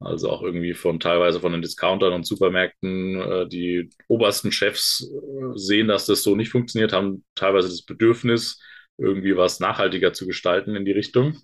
[0.02, 5.58] Also auch irgendwie von teilweise von den Discountern und Supermärkten, äh, die obersten Chefs äh,
[5.58, 8.62] sehen, dass das so nicht funktioniert, haben teilweise das Bedürfnis,
[8.98, 11.38] irgendwie was nachhaltiger zu gestalten in die Richtung.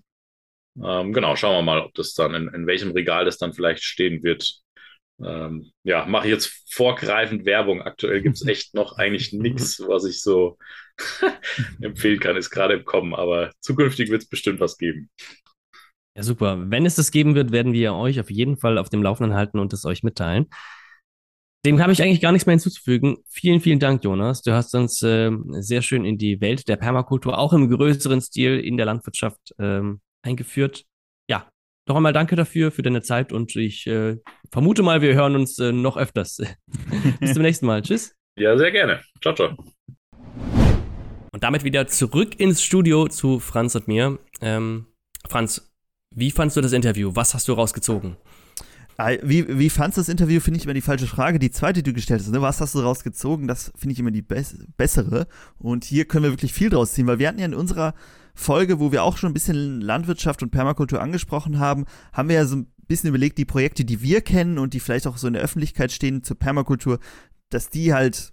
[0.82, 3.82] Ähm, genau, schauen wir mal, ob das dann in, in welchem Regal das dann vielleicht
[3.82, 4.62] stehen wird.
[5.24, 7.82] Ähm, ja, mache ich jetzt vorgreifend Werbung.
[7.82, 10.58] Aktuell gibt es echt noch eigentlich nichts, was ich so
[11.80, 15.10] empfehlen kann, ist gerade im Kommen, aber zukünftig wird es bestimmt was geben.
[16.16, 16.70] Ja, super.
[16.70, 19.58] Wenn es das geben wird, werden wir euch auf jeden Fall auf dem Laufenden halten
[19.58, 20.46] und es euch mitteilen.
[21.66, 23.18] Dem habe ich eigentlich gar nichts mehr hinzuzufügen.
[23.28, 24.40] Vielen, vielen Dank, Jonas.
[24.42, 28.60] Du hast uns äh, sehr schön in die Welt der Permakultur, auch im größeren Stil
[28.60, 30.84] in der Landwirtschaft ähm, eingeführt.
[31.28, 31.50] Ja,
[31.86, 34.16] noch einmal danke dafür, für deine Zeit und ich äh,
[34.50, 36.38] vermute mal, wir hören uns äh, noch öfters.
[37.20, 37.82] Bis zum nächsten Mal.
[37.82, 38.14] Tschüss.
[38.38, 39.00] Ja, sehr gerne.
[39.22, 39.56] Ciao, ciao.
[41.32, 44.18] Und damit wieder zurück ins Studio zu Franz und mir.
[44.40, 44.86] Ähm,
[45.28, 45.72] Franz,
[46.14, 47.12] wie fandst du das Interview?
[47.14, 48.16] Was hast du rausgezogen?
[49.22, 51.38] Wie, wie fandst du das Interview, finde ich immer die falsche Frage.
[51.38, 52.40] Die zweite, die du gestellt hast, ne?
[52.40, 54.42] was hast du rausgezogen, das finde ich immer die be
[54.76, 55.26] bessere.
[55.58, 57.94] Und hier können wir wirklich viel draus ziehen, weil wir hatten ja in unserer
[58.34, 62.44] Folge, wo wir auch schon ein bisschen Landwirtschaft und Permakultur angesprochen haben, haben wir ja
[62.46, 65.34] so ein bisschen überlegt, die Projekte, die wir kennen und die vielleicht auch so in
[65.34, 66.98] der Öffentlichkeit stehen zur Permakultur,
[67.50, 68.32] dass die halt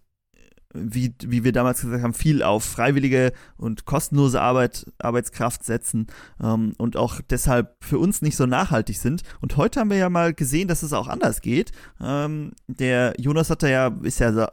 [0.74, 6.08] wie, wie wir damals gesagt haben, viel auf freiwillige und kostenlose Arbeit, Arbeitskraft setzen
[6.42, 9.24] ähm, und auch deshalb für uns nicht so nachhaltig sind.
[9.42, 11.72] Und heute haben wir ja mal gesehen, dass es auch anders geht.
[12.02, 14.50] Ähm, der Jonas hat ja, ist ja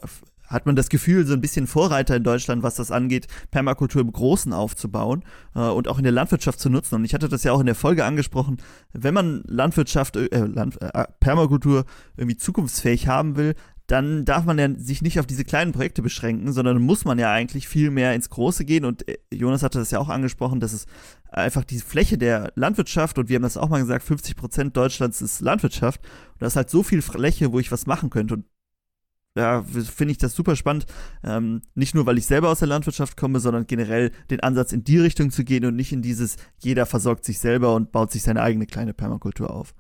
[0.50, 4.12] hat man das Gefühl, so ein bisschen Vorreiter in Deutschland, was das angeht, Permakultur im
[4.12, 6.96] Großen aufzubauen äh, und auch in der Landwirtschaft zu nutzen.
[6.96, 8.58] Und ich hatte das ja auch in der Folge angesprochen,
[8.92, 11.84] wenn man Landwirtschaft, äh, Land, äh, Permakultur
[12.16, 13.54] irgendwie zukunftsfähig haben will,
[13.90, 17.32] dann darf man ja sich nicht auf diese kleinen Projekte beschränken, sondern muss man ja
[17.32, 18.84] eigentlich viel mehr ins Große gehen.
[18.84, 20.86] Und äh, Jonas hatte das ja auch angesprochen, dass es
[21.28, 25.20] einfach die Fläche der Landwirtschaft, und wir haben das auch mal gesagt, 50 Prozent Deutschlands
[25.20, 26.00] ist Landwirtschaft.
[26.04, 28.34] Und da ist halt so viel Fläche, wo ich was machen könnte.
[28.34, 28.44] Und
[29.36, 30.86] ja, finde ich das super spannend.
[31.24, 34.84] Ähm, nicht nur, weil ich selber aus der Landwirtschaft komme, sondern generell den Ansatz in
[34.84, 38.22] die Richtung zu gehen und nicht in dieses, jeder versorgt sich selber und baut sich
[38.22, 39.74] seine eigene kleine Permakultur auf.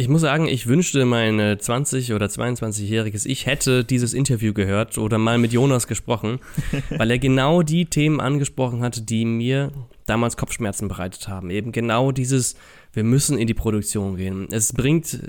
[0.00, 5.18] Ich muss sagen, ich wünschte, mein 20- oder 22-jähriges Ich hätte dieses Interview gehört oder
[5.18, 6.38] mal mit Jonas gesprochen,
[6.88, 9.70] weil er genau die Themen angesprochen hat, die mir
[10.06, 11.50] damals Kopfschmerzen bereitet haben.
[11.50, 12.56] Eben genau dieses,
[12.94, 14.48] wir müssen in die Produktion gehen.
[14.50, 15.20] Es bringt,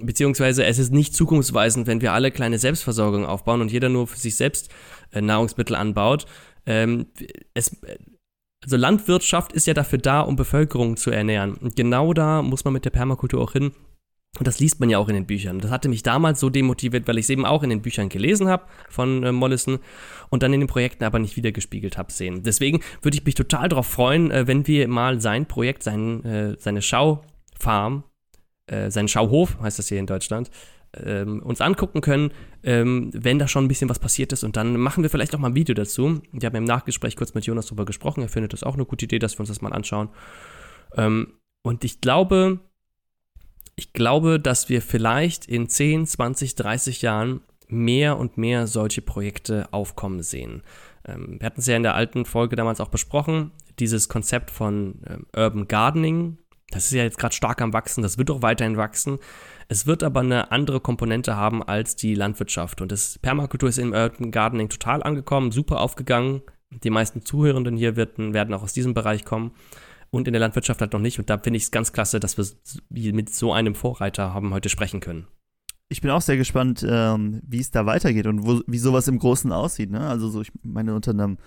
[0.00, 4.20] beziehungsweise es ist nicht zukunftsweisend, wenn wir alle kleine Selbstversorgung aufbauen und jeder nur für
[4.20, 4.70] sich selbst
[5.10, 6.26] äh, Nahrungsmittel anbaut.
[6.64, 7.06] Ähm,
[7.54, 7.76] es,
[8.62, 11.54] also Landwirtschaft ist ja dafür da, um Bevölkerung zu ernähren.
[11.54, 13.72] Und genau da muss man mit der Permakultur auch hin.
[14.38, 15.58] Und das liest man ja auch in den Büchern.
[15.58, 18.48] Das hatte mich damals so demotiviert, weil ich es eben auch in den Büchern gelesen
[18.48, 19.78] habe von äh, Mollison
[20.30, 22.42] und dann in den Projekten aber nicht wiedergespiegelt habe sehen.
[22.42, 26.56] Deswegen würde ich mich total darauf freuen, äh, wenn wir mal sein Projekt, sein, äh,
[26.58, 28.04] seine Schaufarm,
[28.66, 30.50] äh, seinen Schauhof, heißt das hier in Deutschland,
[30.96, 34.44] ähm, uns angucken können, ähm, wenn da schon ein bisschen was passiert ist.
[34.44, 36.22] Und dann machen wir vielleicht auch mal ein Video dazu.
[36.32, 38.22] Wir haben im Nachgespräch kurz mit Jonas darüber gesprochen.
[38.22, 40.08] Er findet das auch eine gute Idee, dass wir uns das mal anschauen.
[40.96, 42.60] Ähm, und ich glaube,
[43.76, 49.66] ich glaube, dass wir vielleicht in 10, 20, 30 Jahren mehr und mehr solche Projekte
[49.72, 50.62] aufkommen sehen.
[51.06, 55.00] Ähm, wir hatten es ja in der alten Folge damals auch besprochen, dieses Konzept von
[55.06, 56.38] ähm, Urban Gardening.
[56.70, 59.18] Das ist ja jetzt gerade stark am Wachsen, das wird auch weiterhin wachsen.
[59.68, 62.80] Es wird aber eine andere Komponente haben als die Landwirtschaft.
[62.82, 66.42] Und das Permakultur ist im Urban Gardening total angekommen, super aufgegangen.
[66.70, 69.52] Die meisten Zuhörenden hier werden, werden auch aus diesem Bereich kommen
[70.12, 71.18] und in der Landwirtschaft halt noch nicht.
[71.18, 72.36] Und da finde ich es ganz klasse, dass
[72.90, 75.26] wir mit so einem Vorreiter haben heute sprechen können.
[75.88, 79.18] Ich bin auch sehr gespannt, ähm, wie es da weitergeht und wo, wie sowas im
[79.18, 79.90] Großen aussieht.
[79.90, 80.06] Ne?
[80.06, 81.38] Also so, ich meine, unter einem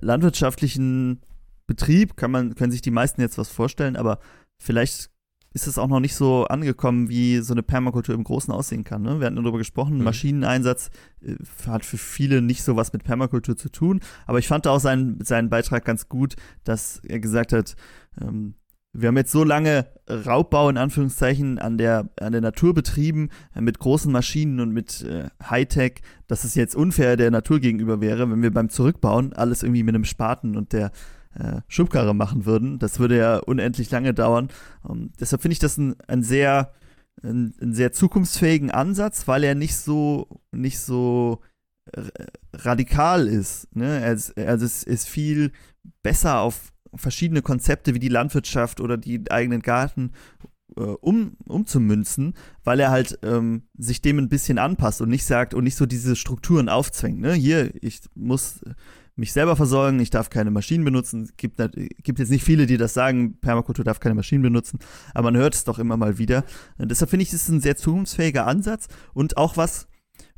[0.00, 1.20] landwirtschaftlichen
[1.66, 4.20] Betrieb kann man, können sich die meisten jetzt was vorstellen, aber
[4.58, 5.10] vielleicht
[5.58, 9.02] ist es auch noch nicht so angekommen, wie so eine Permakultur im Großen aussehen kann.
[9.02, 9.18] Ne?
[9.18, 10.04] Wir hatten darüber gesprochen, mhm.
[10.04, 10.90] Maschineneinsatz
[11.20, 11.34] äh,
[11.66, 15.24] hat für viele nicht so was mit Permakultur zu tun, aber ich fand auch seinen,
[15.24, 17.74] seinen Beitrag ganz gut, dass er gesagt hat,
[18.20, 18.54] ähm,
[18.92, 23.60] wir haben jetzt so lange Raubbau in Anführungszeichen an der, an der Natur betrieben, äh,
[23.60, 28.30] mit großen Maschinen und mit äh, Hightech, dass es jetzt unfair der Natur gegenüber wäre,
[28.30, 30.92] wenn wir beim Zurückbauen alles irgendwie mit einem Spaten und der
[31.34, 32.78] äh, Schubkarre machen würden.
[32.78, 34.48] Das würde ja unendlich lange dauern.
[34.88, 36.72] Ähm, deshalb finde ich das ein, sehr,
[37.22, 41.40] ein, ein, sehr zukunftsfähigen Ansatz, weil er nicht so, nicht so
[42.52, 43.74] radikal ist.
[43.74, 44.00] Ne?
[44.02, 45.52] Also, also es ist viel
[46.02, 50.12] besser auf verschiedene Konzepte wie die Landwirtschaft oder die eigenen Garten
[50.76, 55.54] äh, um, umzumünzen, weil er halt ähm, sich dem ein bisschen anpasst und nicht sagt
[55.54, 57.20] und nicht so diese Strukturen aufzwängt.
[57.20, 57.34] Ne?
[57.34, 58.60] Hier, ich muss
[59.18, 61.30] mich selber versorgen, ich darf keine Maschinen benutzen.
[61.36, 61.60] Gibt,
[62.02, 64.78] gibt jetzt nicht viele, die das sagen, Permakultur darf keine Maschinen benutzen,
[65.14, 66.44] aber man hört es doch immer mal wieder.
[66.78, 69.88] Und deshalb finde ich, es ist ein sehr zukunftsfähiger Ansatz und auch was,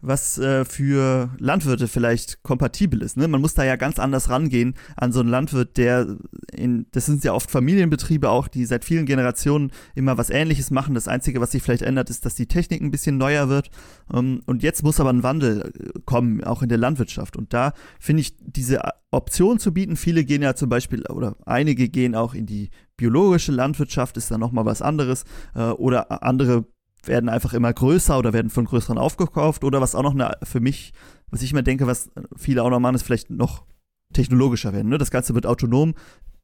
[0.03, 3.17] was äh, für Landwirte vielleicht kompatibel ist.
[3.17, 3.29] Ne?
[3.29, 6.17] Man muss da ja ganz anders rangehen an so einen Landwirt, der
[6.53, 10.95] in, das sind ja oft Familienbetriebe auch, die seit vielen Generationen immer was Ähnliches machen.
[10.95, 13.71] Das Einzige, was sich vielleicht ändert, ist, dass die Technik ein bisschen neuer wird.
[14.13, 17.37] Ähm, und jetzt muss aber ein Wandel äh, kommen, auch in der Landwirtschaft.
[17.37, 18.81] Und da finde ich diese
[19.11, 19.97] Option zu bieten.
[19.97, 24.39] Viele gehen ja zum Beispiel, oder einige gehen auch in die biologische Landwirtschaft, ist da
[24.39, 25.25] nochmal was anderes.
[25.55, 26.65] Äh, oder andere
[27.05, 30.61] werden einfach immer größer oder werden von größeren aufgekauft oder was auch noch eine, für
[30.61, 30.93] mich,
[31.31, 33.65] was ich immer denke, was viele auch noch machen, ist vielleicht noch
[34.13, 34.89] technologischer werden.
[34.89, 34.99] Ne?
[34.99, 35.95] Das Ganze wird autonom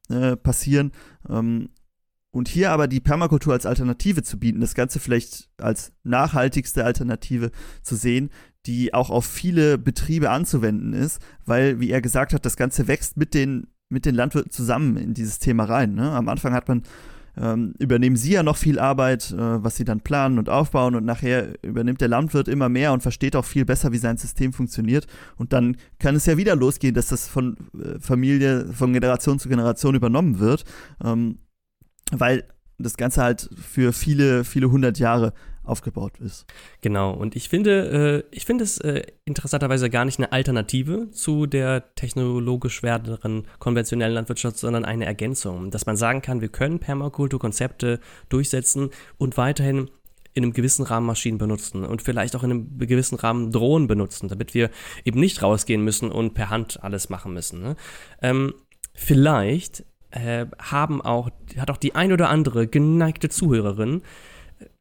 [0.09, 0.91] äh, passieren.
[1.29, 1.69] Ähm,
[2.31, 7.51] Und hier aber die Permakultur als Alternative zu bieten, das Ganze vielleicht als nachhaltigste Alternative
[7.81, 8.29] zu sehen,
[8.65, 13.15] die auch auf viele Betriebe anzuwenden ist, weil, wie er gesagt hat, das Ganze wächst
[13.17, 15.95] mit den, mit den Landwirten zusammen in dieses Thema rein.
[15.95, 16.11] Ne?
[16.11, 16.83] Am Anfang hat man
[17.39, 21.05] ähm, übernehmen sie ja noch viel Arbeit, äh, was sie dann planen und aufbauen und
[21.05, 25.07] nachher übernimmt der Landwirt immer mehr und versteht auch viel besser, wie sein System funktioniert.
[25.35, 29.49] Und dann kann es ja wieder losgehen, dass das von äh, Familie, von Generation zu
[29.49, 30.63] Generation übernommen wird,
[31.03, 31.39] ähm,
[32.11, 32.43] weil
[32.79, 35.33] das Ganze halt für viele, viele hundert Jahre
[35.67, 36.45] aufgebaut ist.
[36.81, 41.45] Genau, und ich finde, äh, ich finde es äh, interessanterweise gar nicht eine Alternative zu
[41.45, 45.71] der technologisch werdenden konventionellen Landwirtschaft, sondern eine Ergänzung.
[45.71, 47.99] Dass man sagen kann, wir können Permakulturkonzepte
[48.29, 49.89] durchsetzen und weiterhin
[50.37, 54.27] in einem gewissen Rahmen Maschinen benutzen und vielleicht auch in einem gewissen Rahmen Drohnen benutzen,
[54.27, 54.69] damit wir
[55.03, 57.59] eben nicht rausgehen müssen und per Hand alles machen müssen.
[57.59, 57.75] Ne?
[58.21, 58.53] Ähm,
[58.93, 64.03] vielleicht äh, haben auch, hat auch die ein oder andere geneigte Zuhörerin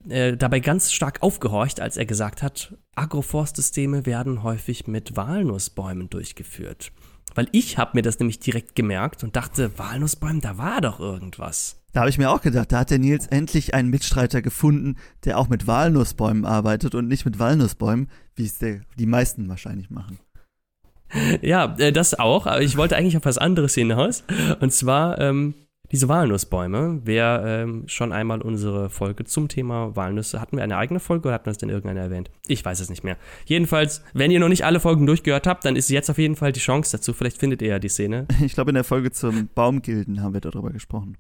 [0.09, 6.93] äh, dabei ganz stark aufgehorcht, als er gesagt hat, Agroforstsysteme werden häufig mit Walnussbäumen durchgeführt.
[7.35, 11.83] Weil ich habe mir das nämlich direkt gemerkt und dachte, Walnussbäume, da war doch irgendwas.
[11.93, 15.39] Da habe ich mir auch gedacht, da hat der Nils endlich einen Mitstreiter gefunden, der
[15.39, 20.19] auch mit Walnussbäumen arbeitet und nicht mit Walnussbäumen, wie es der, die meisten wahrscheinlich machen.
[21.41, 22.47] Ja, äh, das auch.
[22.47, 24.25] Aber ich wollte eigentlich auf was anderes hinaus.
[24.61, 25.55] Und zwar ähm,
[25.93, 31.01] diese Walnussbäume, wer ähm, schon einmal unsere Folge zum Thema Walnüsse, hatten wir eine eigene
[31.01, 32.31] Folge oder hatten wir es denn irgendeiner erwähnt?
[32.47, 33.17] Ich weiß es nicht mehr.
[33.45, 36.53] Jedenfalls, wenn ihr noch nicht alle Folgen durchgehört habt, dann ist jetzt auf jeden Fall
[36.53, 37.13] die Chance dazu.
[37.13, 38.27] Vielleicht findet ihr ja die Szene.
[38.47, 41.17] Ich glaube, in der Folge zum Baumgilden haben wir darüber gesprochen.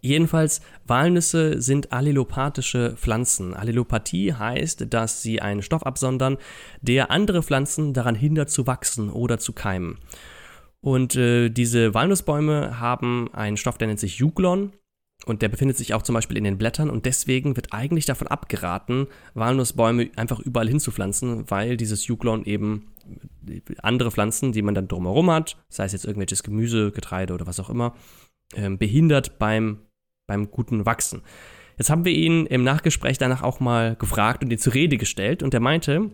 [0.00, 3.54] Jedenfalls, Walnüsse sind allelopathische Pflanzen.
[3.54, 6.38] Allelopathie heißt, dass sie einen Stoff absondern,
[6.82, 9.98] der andere Pflanzen daran hindert zu wachsen oder zu keimen.
[10.80, 14.72] Und äh, diese Walnussbäume haben einen Stoff, der nennt sich Juglon.
[15.26, 18.28] Und der befindet sich auch zum Beispiel in den Blättern und deswegen wird eigentlich davon
[18.28, 22.92] abgeraten, Walnussbäume einfach überall hinzupflanzen, weil dieses Juglon eben
[23.82, 27.58] andere Pflanzen, die man dann drumherum hat, sei es jetzt irgendwelches Gemüse, Getreide oder was
[27.58, 27.94] auch immer,
[28.54, 29.80] äh, behindert beim,
[30.28, 31.22] beim guten Wachsen.
[31.78, 35.42] Jetzt haben wir ihn im Nachgespräch danach auch mal gefragt und ihn zur Rede gestellt
[35.42, 36.10] und er meinte,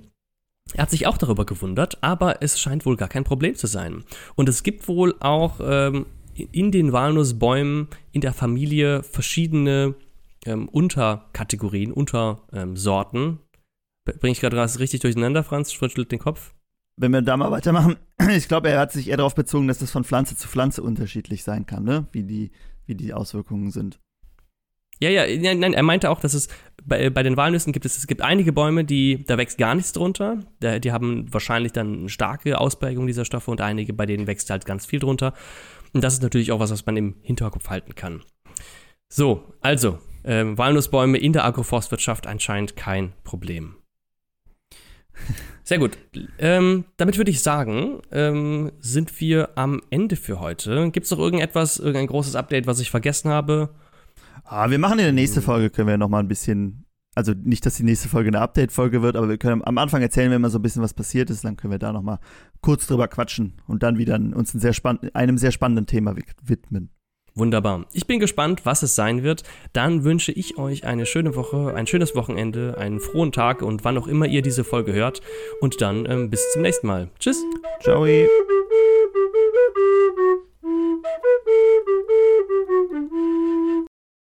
[0.73, 4.05] er hat sich auch darüber gewundert, aber es scheint wohl gar kein Problem zu sein.
[4.35, 9.95] Und es gibt wohl auch ähm, in den Walnussbäumen in der Familie verschiedene
[10.47, 13.23] ähm, Unterkategorien, Untersorten.
[13.23, 15.73] Ähm, Bringe ich gerade was richtig durcheinander, Franz?
[15.73, 16.55] Schüttelt den Kopf.
[16.97, 17.97] Wenn wir da mal weitermachen,
[18.31, 21.43] ich glaube, er hat sich eher darauf bezogen, dass das von Pflanze zu Pflanze unterschiedlich
[21.43, 22.07] sein kann, ne?
[22.13, 22.51] wie, die,
[22.87, 24.01] wie die Auswirkungen sind.
[25.11, 26.49] Ja, ja, nein, er meinte auch, dass es
[26.85, 29.93] bei, bei den Walnüssen gibt es, es gibt einige Bäume, die, da wächst gar nichts
[29.93, 30.41] drunter.
[30.61, 34.51] Da, die haben wahrscheinlich dann eine starke Ausprägung dieser Stoffe und einige, bei denen wächst
[34.51, 35.35] halt ganz viel drunter.
[35.93, 38.23] Und das ist natürlich auch was, was man im Hinterkopf halten kann.
[39.09, 43.77] So, also, äh, Walnussbäume in der Agroforstwirtschaft anscheinend kein Problem.
[45.63, 45.97] Sehr gut.
[46.39, 50.91] Ähm, damit würde ich sagen, ähm, sind wir am Ende für heute.
[50.91, 53.71] Gibt es noch irgendetwas, irgendein großes Update, was ich vergessen habe?
[54.45, 55.45] Ah, wir machen in der nächsten mhm.
[55.45, 56.85] Folge, können wir nochmal ein bisschen,
[57.15, 60.31] also nicht, dass die nächste Folge eine Update-Folge wird, aber wir können am Anfang erzählen,
[60.31, 62.19] wenn mal so ein bisschen was passiert ist, dann können wir da nochmal
[62.61, 64.75] kurz drüber quatschen und dann wieder uns ein sehr
[65.15, 66.91] einem sehr spannenden Thema widmen.
[67.37, 67.87] Wunderbar.
[67.93, 69.43] Ich bin gespannt, was es sein wird.
[69.73, 73.99] Dann wünsche ich euch eine schöne Woche, ein schönes Wochenende, einen frohen Tag und wann
[73.99, 75.21] auch immer ihr diese Folge hört.
[75.61, 77.11] Und dann ähm, bis zum nächsten Mal.
[77.19, 77.43] Tschüss.
[77.83, 78.07] Ciao.